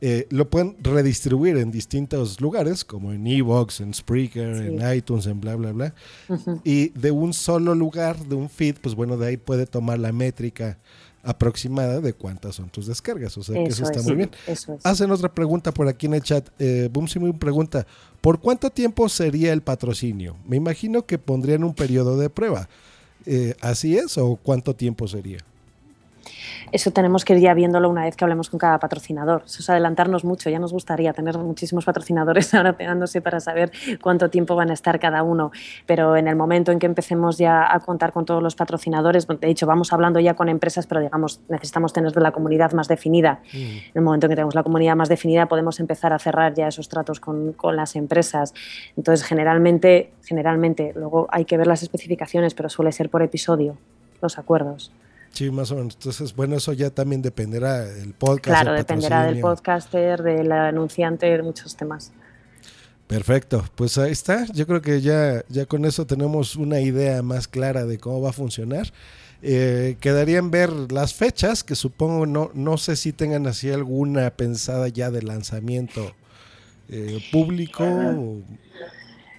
eh, 0.00 0.26
lo 0.30 0.50
pueden 0.50 0.76
redistribuir 0.82 1.56
en 1.56 1.70
distintos 1.70 2.40
lugares, 2.40 2.84
como 2.84 3.12
en 3.12 3.26
Evox, 3.26 3.80
en 3.80 3.94
Spreaker, 3.94 4.56
en 4.56 4.94
iTunes, 4.94 5.26
en 5.26 5.40
bla, 5.40 5.56
bla, 5.56 5.72
bla. 5.72 5.94
Y 6.64 6.90
de 6.90 7.10
un 7.10 7.32
solo 7.32 7.74
lugar, 7.74 8.18
de 8.26 8.34
un 8.34 8.50
feed, 8.50 8.76
pues 8.82 8.94
bueno, 8.94 9.16
de 9.16 9.28
ahí 9.28 9.36
puede 9.36 9.66
tomar 9.66 9.98
la 9.98 10.12
métrica 10.12 10.78
aproximada 11.22 12.00
de 12.00 12.12
cuántas 12.12 12.54
son 12.54 12.68
tus 12.68 12.86
descargas. 12.86 13.36
O 13.36 13.42
sea 13.42 13.56
que 13.56 13.70
eso 13.70 13.84
está 13.84 14.02
muy 14.02 14.14
bien. 14.14 14.30
Hacen 14.84 15.10
otra 15.10 15.32
pregunta 15.32 15.72
por 15.72 15.88
aquí 15.88 16.06
en 16.06 16.14
el 16.14 16.22
chat. 16.22 16.48
Eh, 16.58 16.88
muy 17.18 17.32
pregunta, 17.32 17.86
¿por 18.20 18.38
cuánto 18.38 18.70
tiempo 18.70 19.08
sería 19.08 19.52
el 19.52 19.62
patrocinio? 19.62 20.36
Me 20.46 20.56
imagino 20.56 21.04
que 21.04 21.18
pondrían 21.18 21.64
un 21.64 21.74
periodo 21.74 22.16
de 22.16 22.30
prueba. 22.30 22.68
Eh, 23.24 23.54
¿Así 23.60 23.96
es 23.96 24.18
o 24.18 24.36
cuánto 24.36 24.76
tiempo 24.76 25.08
sería? 25.08 25.38
Eso 26.72 26.90
tenemos 26.90 27.24
que 27.24 27.34
ir 27.34 27.40
ya 27.40 27.54
viéndolo 27.54 27.88
una 27.88 28.04
vez 28.04 28.16
que 28.16 28.24
hablemos 28.24 28.50
con 28.50 28.58
cada 28.58 28.78
patrocinador. 28.78 29.42
Eso 29.46 29.60
es 29.60 29.70
adelantarnos 29.70 30.24
mucho. 30.24 30.50
Ya 30.50 30.58
nos 30.58 30.72
gustaría 30.72 31.12
tener 31.12 31.38
muchísimos 31.38 31.84
patrocinadores 31.84 32.54
ahora 32.54 32.76
pegándose 32.76 33.20
para 33.20 33.40
saber 33.40 33.70
cuánto 34.00 34.30
tiempo 34.30 34.56
van 34.56 34.70
a 34.70 34.74
estar 34.74 34.98
cada 34.98 35.22
uno. 35.22 35.52
Pero 35.86 36.16
en 36.16 36.28
el 36.28 36.36
momento 36.36 36.72
en 36.72 36.78
que 36.78 36.86
empecemos 36.86 37.38
ya 37.38 37.72
a 37.72 37.80
contar 37.80 38.12
con 38.12 38.24
todos 38.24 38.42
los 38.42 38.56
patrocinadores, 38.56 39.26
de 39.26 39.48
hecho 39.48 39.66
vamos 39.66 39.92
hablando 39.92 40.20
ya 40.20 40.34
con 40.34 40.48
empresas, 40.48 40.86
pero 40.86 41.00
digamos 41.00 41.40
necesitamos 41.48 41.92
tener 41.92 42.16
la 42.16 42.32
comunidad 42.32 42.72
más 42.72 42.88
definida. 42.88 43.40
Mm. 43.52 43.56
En 43.56 43.92
el 43.94 44.02
momento 44.02 44.26
en 44.26 44.30
que 44.30 44.36
tenemos 44.36 44.54
la 44.54 44.62
comunidad 44.62 44.96
más 44.96 45.08
definida 45.08 45.46
podemos 45.46 45.80
empezar 45.80 46.12
a 46.12 46.18
cerrar 46.18 46.54
ya 46.54 46.68
esos 46.68 46.88
tratos 46.88 47.20
con, 47.20 47.52
con 47.52 47.76
las 47.76 47.96
empresas. 47.96 48.54
Entonces 48.96 49.26
generalmente, 49.26 50.12
generalmente, 50.24 50.92
luego 50.94 51.26
hay 51.30 51.44
que 51.44 51.56
ver 51.56 51.66
las 51.66 51.82
especificaciones, 51.82 52.54
pero 52.54 52.68
suele 52.68 52.92
ser 52.92 53.10
por 53.10 53.22
episodio 53.22 53.76
los 54.20 54.38
acuerdos. 54.38 54.92
Sí, 55.36 55.50
más 55.50 55.70
o 55.70 55.74
menos. 55.74 55.96
Entonces, 55.96 56.34
bueno, 56.34 56.56
eso 56.56 56.72
ya 56.72 56.88
también 56.88 57.20
dependerá 57.20 57.84
del 57.84 58.14
podcast. 58.14 58.62
Claro, 58.62 58.72
dependerá 58.72 59.24
del 59.26 59.40
podcaster, 59.40 60.22
del 60.22 60.50
anunciante, 60.50 61.26
de 61.26 61.42
muchos 61.42 61.76
temas. 61.76 62.10
Perfecto, 63.06 63.62
pues 63.74 63.98
ahí 63.98 64.12
está. 64.12 64.46
Yo 64.54 64.66
creo 64.66 64.80
que 64.80 65.02
ya, 65.02 65.44
ya 65.50 65.66
con 65.66 65.84
eso 65.84 66.06
tenemos 66.06 66.56
una 66.56 66.80
idea 66.80 67.22
más 67.22 67.48
clara 67.48 67.84
de 67.84 67.98
cómo 67.98 68.22
va 68.22 68.30
a 68.30 68.32
funcionar. 68.32 68.90
Eh, 69.42 69.98
quedarían 70.00 70.50
ver 70.50 70.70
las 70.90 71.12
fechas, 71.12 71.62
que 71.62 71.74
supongo 71.74 72.24
no, 72.24 72.50
no 72.54 72.78
sé 72.78 72.96
si 72.96 73.12
tengan 73.12 73.46
así 73.46 73.70
alguna 73.70 74.30
pensada 74.30 74.88
ya 74.88 75.10
de 75.10 75.20
lanzamiento 75.20 76.14
eh, 76.88 77.20
público. 77.30 77.84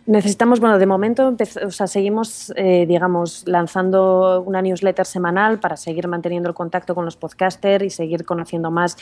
Necesitamos, 0.07 0.61
bueno, 0.61 0.79
de 0.79 0.85
momento 0.85 1.35
o 1.65 1.71
sea, 1.71 1.85
seguimos, 1.85 2.53
eh, 2.55 2.85
digamos, 2.87 3.43
lanzando 3.45 4.41
una 4.41 4.61
newsletter 4.61 5.05
semanal 5.05 5.59
para 5.59 5.75
seguir 5.75 6.07
manteniendo 6.07 6.47
el 6.47 6.55
contacto 6.55 6.95
con 6.95 7.03
los 7.03 7.17
podcasters 7.17 7.83
y 7.83 7.89
seguir 7.89 8.23
conociendo 8.23 8.71
más 8.71 8.95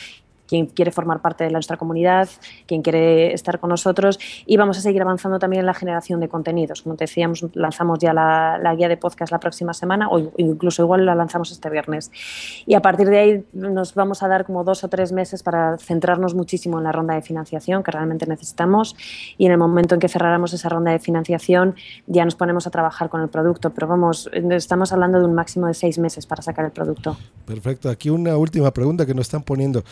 quien 0.46 0.66
quiere 0.66 0.90
formar 0.90 1.20
parte 1.20 1.44
de 1.44 1.50
nuestra 1.50 1.76
comunidad, 1.76 2.28
quien 2.66 2.82
quiere 2.82 3.32
estar 3.32 3.58
con 3.60 3.70
nosotros 3.70 4.18
y 4.46 4.56
vamos 4.56 4.78
a 4.78 4.80
seguir 4.80 5.02
avanzando 5.02 5.38
también 5.38 5.60
en 5.60 5.66
la 5.66 5.74
generación 5.74 6.20
de 6.20 6.28
contenidos. 6.28 6.82
Como 6.82 6.96
te 6.96 7.04
decíamos, 7.04 7.44
lanzamos 7.54 7.98
ya 7.98 8.12
la, 8.12 8.74
guía 8.76 8.88
de 8.88 8.96
podcast 8.96 9.32
la 9.32 9.40
próxima 9.40 9.72
semana 9.72 10.08
o 10.10 10.32
incluso 10.36 10.82
igual 10.82 11.06
la 11.06 11.14
lanzamos 11.14 11.50
este 11.50 11.70
viernes. 11.70 12.10
Y 12.66 12.74
a 12.74 12.82
partir 12.82 13.08
de 13.08 13.18
ahí 13.18 13.44
nos 13.52 13.94
vamos 13.94 14.22
a 14.22 14.28
dar 14.28 14.44
como 14.44 14.64
dos 14.64 14.84
o 14.84 14.88
tres 14.88 15.12
meses 15.12 15.42
para 15.42 15.78
centrarnos 15.78 16.34
muchísimo 16.34 16.78
en 16.78 16.84
la 16.84 16.92
ronda 16.92 17.14
de 17.14 17.22
financiación 17.22 17.82
que 17.82 17.90
realmente 17.90 18.26
necesitamos 18.26 18.96
y 19.38 19.46
en 19.46 19.52
el 19.52 19.58
momento 19.58 19.94
en 19.94 20.00
que 20.00 20.08
cerráramos 20.08 20.52
esa 20.52 20.68
ronda 20.68 20.90
de 20.92 20.98
financiación 20.98 21.74
ya 22.06 22.24
nos 22.24 22.34
ponemos 22.34 22.66
a 22.66 22.70
trabajar 22.70 23.08
con 23.08 23.22
el 23.22 23.28
producto. 23.28 23.72
Pero 23.72 23.86
vamos, 23.86 24.30
estamos 24.32 24.92
hablando 24.92 25.18
de 25.18 25.24
un 25.24 25.34
máximo 25.34 25.66
de 25.66 25.74
seis 25.74 25.98
meses 25.98 26.26
para 26.26 26.42
sacar 26.42 26.64
el 26.64 26.72
producto. 26.72 27.16
Perfecto. 27.44 27.88
Aquí 27.88 28.10
una 28.10 28.36
última 28.36 28.70
pregunta 28.72 29.06
que 29.06 29.14
nos 29.14 29.26
están 29.26 29.42
poniendo. 29.42 29.84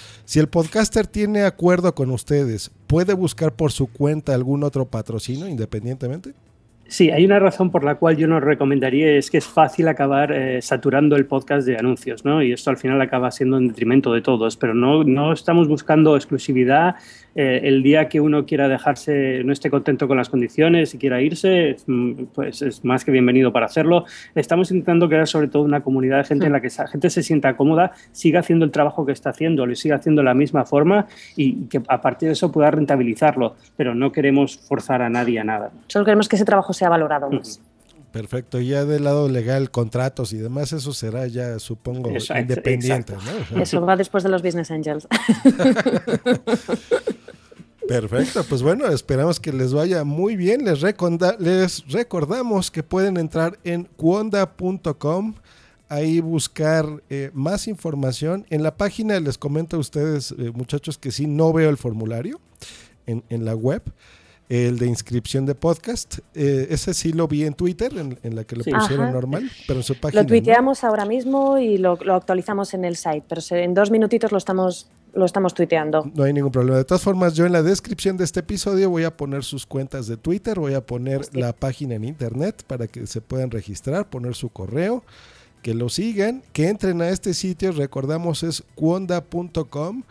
Podcaster 0.48 1.06
tiene 1.06 1.44
acuerdo 1.44 1.94
con 1.94 2.10
ustedes, 2.10 2.70
¿puede 2.86 3.14
buscar 3.14 3.54
por 3.54 3.72
su 3.72 3.86
cuenta 3.86 4.34
algún 4.34 4.64
otro 4.64 4.86
patrocinio 4.86 5.46
independientemente? 5.46 6.34
Sí, 6.86 7.10
hay 7.10 7.24
una 7.24 7.38
razón 7.38 7.70
por 7.70 7.82
la 7.82 7.96
cual 7.96 8.16
yo 8.16 8.28
no 8.28 8.40
recomendaría, 8.40 9.12
es 9.16 9.30
que 9.30 9.38
es 9.38 9.46
fácil 9.46 9.88
acabar 9.88 10.32
eh, 10.32 10.60
saturando 10.60 11.16
el 11.16 11.26
podcast 11.26 11.66
de 11.66 11.76
anuncios, 11.76 12.24
¿no? 12.24 12.42
Y 12.42 12.52
esto 12.52 12.70
al 12.70 12.76
final 12.76 13.00
acaba 13.00 13.30
siendo 13.30 13.56
en 13.56 13.68
detrimento 13.68 14.12
de 14.12 14.20
todos, 14.20 14.56
pero 14.56 14.74
no, 14.74 15.02
no 15.02 15.32
estamos 15.32 15.66
buscando 15.66 16.14
exclusividad 16.14 16.96
eh, 17.34 17.60
el 17.64 17.82
día 17.82 18.08
que 18.08 18.20
uno 18.20 18.46
quiera 18.46 18.68
dejarse, 18.68 19.42
no 19.44 19.52
esté 19.52 19.70
contento 19.70 20.06
con 20.06 20.16
las 20.16 20.28
condiciones 20.28 20.94
y 20.94 20.98
quiera 20.98 21.20
irse, 21.20 21.76
mm, 21.86 22.12
pues 22.32 22.62
es 22.62 22.84
más 22.84 23.04
que 23.04 23.10
bienvenido 23.10 23.52
para 23.52 23.66
hacerlo. 23.66 24.04
Estamos 24.34 24.70
intentando 24.70 25.08
crear 25.08 25.26
sobre 25.26 25.48
todo 25.48 25.62
una 25.62 25.82
comunidad 25.82 26.18
de 26.18 26.24
gente 26.24 26.46
en 26.46 26.52
la 26.52 26.60
que 26.60 26.68
esa 26.68 26.86
gente 26.86 27.10
se 27.10 27.22
sienta 27.22 27.56
cómoda, 27.56 27.92
siga 28.12 28.40
haciendo 28.40 28.64
el 28.64 28.70
trabajo 28.70 29.04
que 29.04 29.12
está 29.12 29.30
haciendo, 29.30 29.66
lo 29.66 29.74
siga 29.74 29.96
haciendo 29.96 30.20
de 30.20 30.26
la 30.26 30.34
misma 30.34 30.64
forma 30.64 31.06
y 31.36 31.66
que 31.66 31.82
a 31.88 32.00
partir 32.00 32.28
de 32.28 32.34
eso 32.34 32.52
pueda 32.52 32.70
rentabilizarlo, 32.70 33.56
pero 33.76 33.94
no 33.94 34.12
queremos 34.12 34.58
forzar 34.58 35.02
a 35.02 35.08
nadie 35.08 35.40
a 35.40 35.44
nada. 35.44 35.72
Solo 35.88 36.04
queremos 36.04 36.28
que 36.28 36.36
ese 36.36 36.44
trabajo 36.44 36.72
sea 36.72 36.83
valorado 36.88 37.30
más. 37.30 37.60
Perfecto, 38.14 38.60
ya 38.60 38.84
del 38.84 39.02
lado 39.02 39.28
legal, 39.28 39.72
contratos 39.72 40.32
y 40.32 40.36
demás, 40.36 40.72
eso 40.72 40.92
será 40.92 41.26
ya, 41.26 41.58
supongo, 41.58 42.10
independiente. 42.10 43.16
Eso 43.60 43.84
va 43.84 43.96
después 43.96 44.22
de 44.22 44.30
los 44.30 44.40
Business 44.40 44.70
Angels. 44.70 45.08
Perfecto, 47.88 48.44
pues 48.44 48.62
bueno, 48.62 48.86
esperamos 48.86 49.40
que 49.40 49.52
les 49.52 49.74
vaya 49.74 50.04
muy 50.04 50.36
bien. 50.36 50.64
Les, 50.64 50.80
les 51.40 51.88
recordamos 51.88 52.70
que 52.70 52.84
pueden 52.84 53.16
entrar 53.16 53.58
en 53.64 53.88
cuonda.com, 53.96 55.34
ahí 55.88 56.20
buscar 56.20 56.86
eh, 57.10 57.32
más 57.34 57.66
información. 57.66 58.46
En 58.48 58.62
la 58.62 58.76
página 58.76 59.18
les 59.18 59.38
comento 59.38 59.76
a 59.76 59.80
ustedes, 59.80 60.32
eh, 60.38 60.52
muchachos, 60.54 60.98
que 60.98 61.10
sí, 61.10 61.26
no 61.26 61.52
veo 61.52 61.68
el 61.68 61.78
formulario 61.78 62.40
en, 63.06 63.24
en 63.28 63.44
la 63.44 63.56
web 63.56 63.82
el 64.54 64.78
de 64.78 64.86
inscripción 64.86 65.46
de 65.46 65.54
podcast. 65.54 66.18
Eh, 66.34 66.68
ese 66.70 66.94
sí 66.94 67.12
lo 67.12 67.26
vi 67.26 67.44
en 67.44 67.54
Twitter, 67.54 67.92
en, 67.96 68.36
la 68.36 68.44
que 68.44 68.56
lo 68.56 68.64
pusieron 68.64 69.12
normal, 69.12 69.50
pero 69.66 69.80
en 69.80 69.84
su 69.84 69.98
página. 69.98 70.22
Lo 70.22 70.28
tuiteamos 70.28 70.84
ahora 70.84 71.04
mismo 71.04 71.58
y 71.58 71.78
lo, 71.78 71.98
actualizamos 72.12 72.72
en 72.74 72.84
el 72.84 72.96
site, 72.96 73.24
pero 73.28 73.40
en 73.50 73.74
dos 73.74 73.90
minutitos 73.90 74.30
lo 74.30 74.38
estamos, 74.38 74.88
lo 75.12 75.24
estamos 75.24 75.54
tuiteando. 75.54 76.08
No 76.14 76.22
hay 76.22 76.32
ningún 76.32 76.52
problema. 76.52 76.78
De 76.78 76.84
todas 76.84 77.02
formas, 77.02 77.34
yo 77.34 77.46
en 77.46 77.52
la 77.52 77.62
descripción 77.62 78.16
de 78.16 78.24
este 78.24 78.40
episodio 78.40 78.90
voy 78.90 79.04
a 79.04 79.16
poner 79.16 79.42
sus 79.42 79.66
cuentas 79.66 80.06
de 80.06 80.16
Twitter, 80.16 80.58
voy 80.60 80.74
a 80.74 80.86
poner 80.86 81.22
la 81.34 81.52
página 81.52 81.96
en 81.96 82.04
internet 82.04 82.62
para 82.66 82.86
que 82.86 83.06
se 83.06 83.20
puedan 83.20 83.50
registrar, 83.50 84.08
poner 84.08 84.36
su 84.36 84.50
correo, 84.50 85.02
que 85.62 85.74
lo 85.74 85.88
sigan, 85.88 86.42
que 86.52 86.68
entren 86.68 87.02
a 87.02 87.08
este 87.08 87.34
sitio, 87.34 87.72
recordamos 87.72 88.42
es 88.44 88.62
cuonda.com 88.74 90.02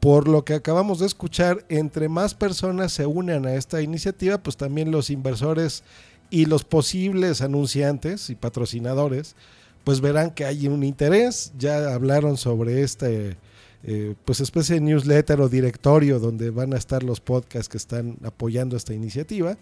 por 0.00 0.28
lo 0.28 0.44
que 0.44 0.54
acabamos 0.54 0.98
de 0.98 1.06
escuchar, 1.06 1.64
entre 1.68 2.08
más 2.08 2.34
personas 2.34 2.92
se 2.92 3.06
unen 3.06 3.46
a 3.46 3.54
esta 3.54 3.82
iniciativa, 3.82 4.38
pues 4.38 4.56
también 4.56 4.90
los 4.90 5.10
inversores 5.10 5.82
y 6.30 6.46
los 6.46 6.64
posibles 6.64 7.40
anunciantes 7.40 8.30
y 8.30 8.34
patrocinadores, 8.34 9.36
pues 9.84 10.00
verán 10.00 10.32
que 10.32 10.44
hay 10.44 10.68
un 10.68 10.82
interés. 10.82 11.52
Ya 11.58 11.94
hablaron 11.94 12.36
sobre 12.36 12.82
este, 12.82 13.36
eh, 13.84 14.14
pues 14.24 14.40
especie 14.40 14.74
de 14.74 14.80
newsletter 14.80 15.40
o 15.40 15.48
directorio 15.48 16.18
donde 16.18 16.50
van 16.50 16.74
a 16.74 16.76
estar 16.76 17.04
los 17.04 17.20
podcasts 17.20 17.68
que 17.68 17.76
están 17.76 18.16
apoyando 18.24 18.76
esta 18.76 18.92
iniciativa 18.92 19.56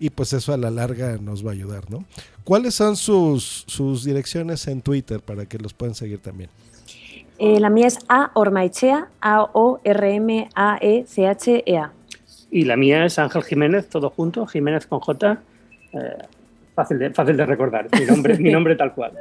y 0.00 0.10
pues 0.10 0.32
eso 0.32 0.52
a 0.52 0.56
la 0.56 0.70
larga 0.70 1.16
nos 1.18 1.46
va 1.46 1.50
a 1.50 1.54
ayudar, 1.54 1.88
¿no? 1.88 2.04
¿Cuáles 2.42 2.74
son 2.74 2.96
sus, 2.96 3.64
sus 3.68 4.02
direcciones 4.02 4.66
en 4.66 4.82
Twitter 4.82 5.20
para 5.20 5.46
que 5.46 5.58
los 5.58 5.74
puedan 5.74 5.94
seguir 5.94 6.18
también? 6.18 6.50
Eh, 7.44 7.58
la 7.58 7.70
mía 7.70 7.88
es 7.88 7.98
A 8.08 8.30
Ormaechea, 8.34 9.08
A-O-R-M-A-E-C-H-E-A. 9.20 9.82
Y 12.52 12.64
la 12.64 12.76
mía 12.76 13.04
es 13.04 13.18
Ángel 13.18 13.42
Jiménez, 13.42 13.88
todo 13.88 14.10
junto, 14.10 14.46
Jiménez 14.46 14.86
con 14.86 15.00
J. 15.00 15.42
Eh, 15.92 16.18
fácil, 16.76 17.00
de, 17.00 17.10
fácil 17.10 17.36
de 17.36 17.44
recordar, 17.44 17.88
mi 17.98 18.04
nombre, 18.06 18.38
mi 18.38 18.52
nombre 18.52 18.76
tal 18.76 18.94
cual. 18.94 19.14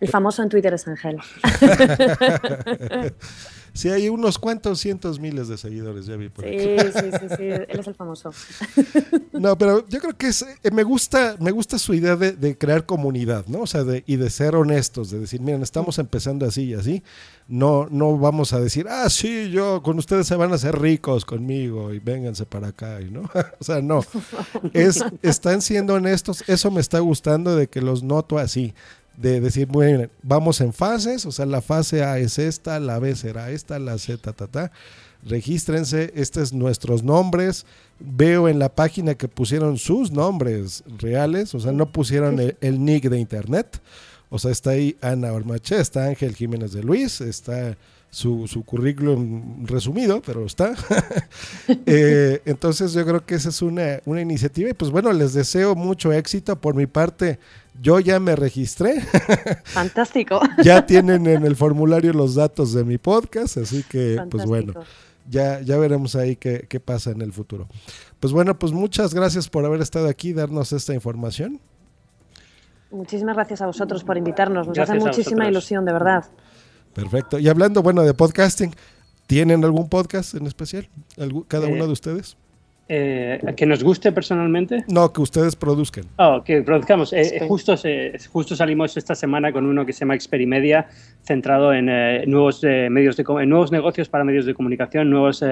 El 0.00 0.08
famoso 0.08 0.42
en 0.42 0.48
Twitter 0.48 0.74
es 0.74 0.88
Ángel. 0.88 1.18
Sí, 3.76 3.90
hay 3.90 4.08
unos 4.08 4.38
cuantos 4.38 4.80
cientos 4.80 5.20
miles 5.20 5.48
de 5.48 5.58
seguidores, 5.58 6.06
ya 6.06 6.16
vi 6.16 6.30
por 6.30 6.44
sí, 6.44 6.58
Sí, 6.58 7.10
sí, 7.20 7.36
sí, 7.36 7.42
él 7.42 7.66
es 7.68 7.86
el 7.86 7.94
famoso. 7.94 8.30
No, 9.32 9.58
pero 9.58 9.86
yo 9.88 10.00
creo 10.00 10.16
que 10.16 10.28
es, 10.28 10.42
eh, 10.42 10.70
me 10.72 10.82
gusta, 10.82 11.36
me 11.40 11.50
gusta 11.50 11.78
su 11.78 11.92
idea 11.92 12.16
de, 12.16 12.56
crear 12.56 12.86
comunidad, 12.86 13.44
¿no? 13.46 13.60
O 13.60 13.66
sea, 13.66 13.84
de, 13.84 14.02
y 14.06 14.16
de 14.16 14.30
ser 14.30 14.56
honestos, 14.56 15.10
de 15.10 15.20
decir, 15.20 15.42
miren, 15.42 15.62
estamos 15.62 15.98
empezando 15.98 16.46
así 16.46 16.64
y 16.64 16.74
así. 16.74 17.02
No, 17.46 17.86
no 17.90 18.16
vamos 18.16 18.54
a 18.54 18.60
decir, 18.60 18.86
ah, 18.88 19.10
sí, 19.10 19.50
yo, 19.50 19.82
con 19.82 19.98
ustedes 19.98 20.26
se 20.26 20.36
van 20.36 20.52
a 20.52 20.54
hacer 20.54 20.78
ricos 20.78 21.26
conmigo 21.26 21.92
y 21.92 21.98
vénganse 21.98 22.46
para 22.46 22.68
acá, 22.68 23.02
y 23.02 23.10
¿no? 23.10 23.22
o 23.60 23.64
sea, 23.64 23.82
no. 23.82 24.00
Es, 24.72 25.04
están 25.22 25.60
siendo 25.60 25.94
honestos, 25.94 26.44
eso 26.46 26.70
me 26.70 26.80
está 26.80 26.98
gustando 27.00 27.56
de 27.56 27.68
que 27.68 27.82
los 27.82 28.02
noto 28.02 28.38
así 28.38 28.74
de 29.16 29.40
decir, 29.40 29.66
bueno, 29.66 30.08
vamos 30.22 30.60
en 30.60 30.72
fases, 30.72 31.26
o 31.26 31.32
sea, 31.32 31.46
la 31.46 31.62
fase 31.62 32.04
A 32.04 32.18
es 32.18 32.38
esta, 32.38 32.78
la 32.80 32.98
B 32.98 33.14
será 33.16 33.50
esta, 33.50 33.78
la 33.78 33.98
Z, 33.98 34.18
ta, 34.18 34.32
ta, 34.32 34.46
ta. 34.46 34.72
Regístrense, 35.24 36.12
estos 36.14 36.50
son 36.50 36.60
nuestros 36.60 37.02
nombres. 37.02 37.66
Veo 37.98 38.48
en 38.48 38.58
la 38.58 38.68
página 38.68 39.14
que 39.14 39.26
pusieron 39.26 39.76
sus 39.76 40.12
nombres 40.12 40.84
reales, 40.98 41.54
o 41.54 41.60
sea, 41.60 41.72
no 41.72 41.90
pusieron 41.90 42.38
el, 42.38 42.84
nick 42.84 43.08
de 43.08 43.18
internet. 43.18 43.80
O 44.28 44.38
sea, 44.38 44.50
está 44.50 44.70
ahí 44.70 44.96
Ana 45.00 45.32
Ormache, 45.32 45.80
está 45.80 46.04
Ángel 46.04 46.34
Jiménez 46.34 46.72
de 46.72 46.82
Luis, 46.82 47.20
está 47.20 47.76
su, 48.16 48.48
su 48.48 48.64
currículum 48.64 49.66
resumido, 49.66 50.22
pero 50.24 50.46
está. 50.46 50.74
Eh, 51.88 52.42
entonces 52.44 52.92
yo 52.92 53.04
creo 53.04 53.24
que 53.24 53.34
esa 53.34 53.48
es 53.48 53.60
una, 53.60 54.00
una 54.04 54.20
iniciativa 54.20 54.70
y 54.70 54.72
pues 54.72 54.90
bueno, 54.90 55.12
les 55.12 55.34
deseo 55.34 55.74
mucho 55.74 56.12
éxito 56.12 56.60
por 56.60 56.74
mi 56.74 56.86
parte 56.86 57.38
yo 57.80 58.00
ya 58.00 58.18
me 58.20 58.34
registré. 58.36 59.00
Fantástico. 59.64 60.40
ya 60.62 60.86
tienen 60.86 61.26
en 61.26 61.44
el 61.44 61.56
formulario 61.56 62.12
los 62.12 62.34
datos 62.34 62.72
de 62.72 62.84
mi 62.84 62.98
podcast, 62.98 63.58
así 63.58 63.82
que 63.82 64.18
pues 64.30 64.46
bueno, 64.46 64.72
ya, 65.28 65.60
ya 65.60 65.76
veremos 65.76 66.16
ahí 66.16 66.36
qué, 66.36 66.66
qué, 66.68 66.80
pasa 66.80 67.10
en 67.10 67.20
el 67.22 67.32
futuro. 67.32 67.68
Pues 68.20 68.32
bueno, 68.32 68.58
pues 68.58 68.72
muchas 68.72 69.12
gracias 69.12 69.48
por 69.48 69.64
haber 69.64 69.80
estado 69.80 70.08
aquí, 70.08 70.32
darnos 70.32 70.72
esta 70.72 70.94
información. 70.94 71.60
Muchísimas 72.90 73.36
gracias 73.36 73.60
a 73.62 73.66
vosotros 73.66 74.04
por 74.04 74.16
invitarnos. 74.16 74.68
Nos 74.68 74.78
hace 74.78 74.94
muchísima 74.94 75.48
ilusión, 75.48 75.84
de 75.84 75.92
verdad. 75.92 76.24
Perfecto. 76.96 77.38
Y 77.38 77.48
hablando, 77.48 77.82
bueno, 77.82 78.02
de 78.02 78.14
podcasting, 78.14 78.72
¿tienen 79.26 79.62
algún 79.64 79.88
podcast 79.90 80.34
en 80.34 80.46
especial? 80.46 80.88
¿Cada 81.46 81.68
uno 81.68 81.86
de 81.86 81.92
ustedes? 81.92 82.38
Eh, 82.88 83.38
que 83.54 83.66
nos 83.66 83.84
guste 83.84 84.12
personalmente. 84.12 84.84
No, 84.88 85.12
que 85.12 85.20
ustedes 85.20 85.56
produzcan. 85.56 86.04
Oh, 86.16 86.42
que 86.42 86.62
produzcamos. 86.62 87.12
Eh, 87.12 87.44
justo, 87.46 87.74
justo 88.32 88.56
salimos 88.56 88.96
esta 88.96 89.14
semana 89.14 89.52
con 89.52 89.66
uno 89.66 89.84
que 89.84 89.92
se 89.92 90.00
llama 90.00 90.14
Experimedia, 90.14 90.88
centrado 91.22 91.74
en, 91.74 91.88
eh, 91.90 92.24
nuevos, 92.26 92.62
medios 92.62 93.16
de, 93.18 93.24
en 93.42 93.48
nuevos 93.50 93.70
negocios 93.70 94.08
para 94.08 94.24
medios 94.24 94.46
de 94.46 94.54
comunicación, 94.54 95.10
nuevos 95.10 95.44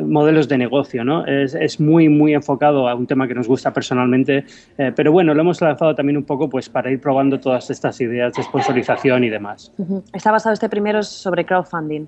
modelos 0.00 0.48
de 0.48 0.58
negocio. 0.58 1.04
¿no? 1.04 1.24
Es, 1.26 1.80
muy, 1.80 2.08
muy 2.08 2.34
enfocado 2.34 2.88
a 2.88 2.94
un 2.94 3.06
tema 3.06 3.28
que 3.28 3.34
nos 3.34 3.48
gusta 3.48 3.72
personalmente, 3.72 4.44
pero 4.96 5.12
bueno, 5.12 5.34
lo 5.34 5.40
hemos 5.40 5.60
lanzado 5.60 5.94
también 5.94 6.16
un 6.16 6.24
poco 6.24 6.48
pues, 6.48 6.68
para 6.68 6.90
ir 6.90 7.00
probando 7.00 7.38
todas 7.38 7.70
estas 7.70 8.00
ideas 8.00 8.34
de 8.34 8.42
sponsorización 8.42 9.24
y 9.24 9.30
demás. 9.30 9.72
Está 10.12 10.32
basado 10.32 10.52
este 10.52 10.68
primero 10.68 11.02
sobre 11.02 11.44
crowdfunding 11.44 12.06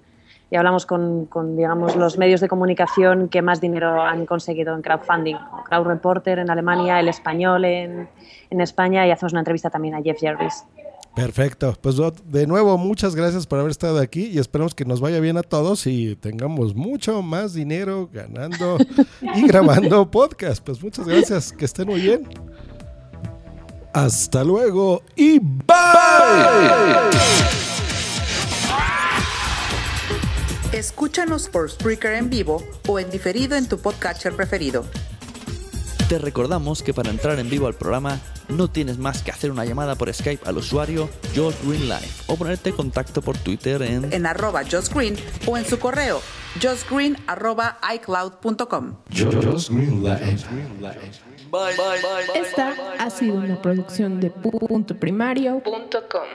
y 0.50 0.56
hablamos 0.56 0.86
con, 0.86 1.28
digamos, 1.56 1.96
los 1.96 2.18
medios 2.18 2.40
de 2.40 2.48
comunicación 2.48 3.28
que 3.28 3.42
más 3.42 3.60
dinero 3.60 4.00
han 4.02 4.26
conseguido 4.26 4.74
en 4.74 4.82
crowdfunding. 4.82 5.36
Crowd 5.68 5.86
Reporter 5.86 6.38
en 6.38 6.50
Alemania, 6.50 7.00
El 7.00 7.08
Español 7.08 7.64
en, 7.64 8.08
en 8.50 8.60
España 8.60 9.06
y 9.06 9.10
hacemos 9.10 9.32
una 9.32 9.40
entrevista 9.40 9.70
también 9.70 9.94
a 9.94 10.02
Jeff 10.02 10.18
Jarvis. 10.20 10.64
Perfecto. 11.14 11.76
Pues 11.80 11.96
de 12.26 12.46
nuevo, 12.46 12.76
muchas 12.76 13.14
gracias 13.14 13.46
por 13.46 13.60
haber 13.60 13.70
estado 13.70 13.98
aquí 14.00 14.26
y 14.26 14.38
esperamos 14.38 14.74
que 14.74 14.84
nos 14.84 15.00
vaya 15.00 15.20
bien 15.20 15.36
a 15.36 15.42
todos 15.42 15.86
y 15.86 16.16
tengamos 16.16 16.74
mucho 16.74 17.22
más 17.22 17.54
dinero 17.54 18.10
ganando 18.12 18.78
y 19.20 19.42
grabando 19.46 20.10
podcast. 20.10 20.64
Pues 20.64 20.82
muchas 20.82 21.06
gracias, 21.06 21.52
que 21.52 21.64
estén 21.64 21.86
muy 21.86 22.00
bien. 22.00 22.28
Hasta 23.92 24.42
luego 24.42 25.02
y 25.14 25.38
bye. 25.38 25.74
Escúchanos 30.72 31.48
por 31.48 31.70
Spreaker 31.70 32.14
en 32.14 32.28
vivo 32.28 32.60
o 32.88 32.98
en 32.98 33.08
diferido 33.08 33.54
en 33.54 33.68
tu 33.68 33.78
podcatcher 33.78 34.34
preferido. 34.34 34.84
Te 36.08 36.18
recordamos 36.18 36.82
que 36.82 36.92
para 36.92 37.10
entrar 37.10 37.38
en 37.38 37.48
vivo 37.48 37.66
al 37.66 37.74
programa 37.74 38.20
no 38.48 38.68
tienes 38.68 38.98
más 38.98 39.22
que 39.22 39.30
hacer 39.30 39.50
una 39.50 39.64
llamada 39.64 39.94
por 39.94 40.12
Skype 40.12 40.46
al 40.46 40.58
usuario 40.58 41.08
Josh 41.34 41.54
Green 41.64 41.88
Live 41.88 42.08
o 42.26 42.36
ponerte 42.36 42.70
en 42.70 42.76
contacto 42.76 43.22
por 43.22 43.38
Twitter 43.38 43.80
en, 43.82 44.12
en 44.12 44.26
arroba 44.26 44.62
Josh 44.70 44.90
Green 44.90 45.16
o 45.46 45.56
en 45.56 45.64
su 45.64 45.78
correo 45.78 46.20
joshgreen 46.60 47.16
arroba 47.26 47.78
icloud.com. 47.94 48.96
Esta 52.34 52.74
ha 52.98 53.10
sido 53.10 53.36
una 53.36 53.60
producción 53.60 54.20
de 54.20 54.30
puntoprimario.com. 54.30 56.28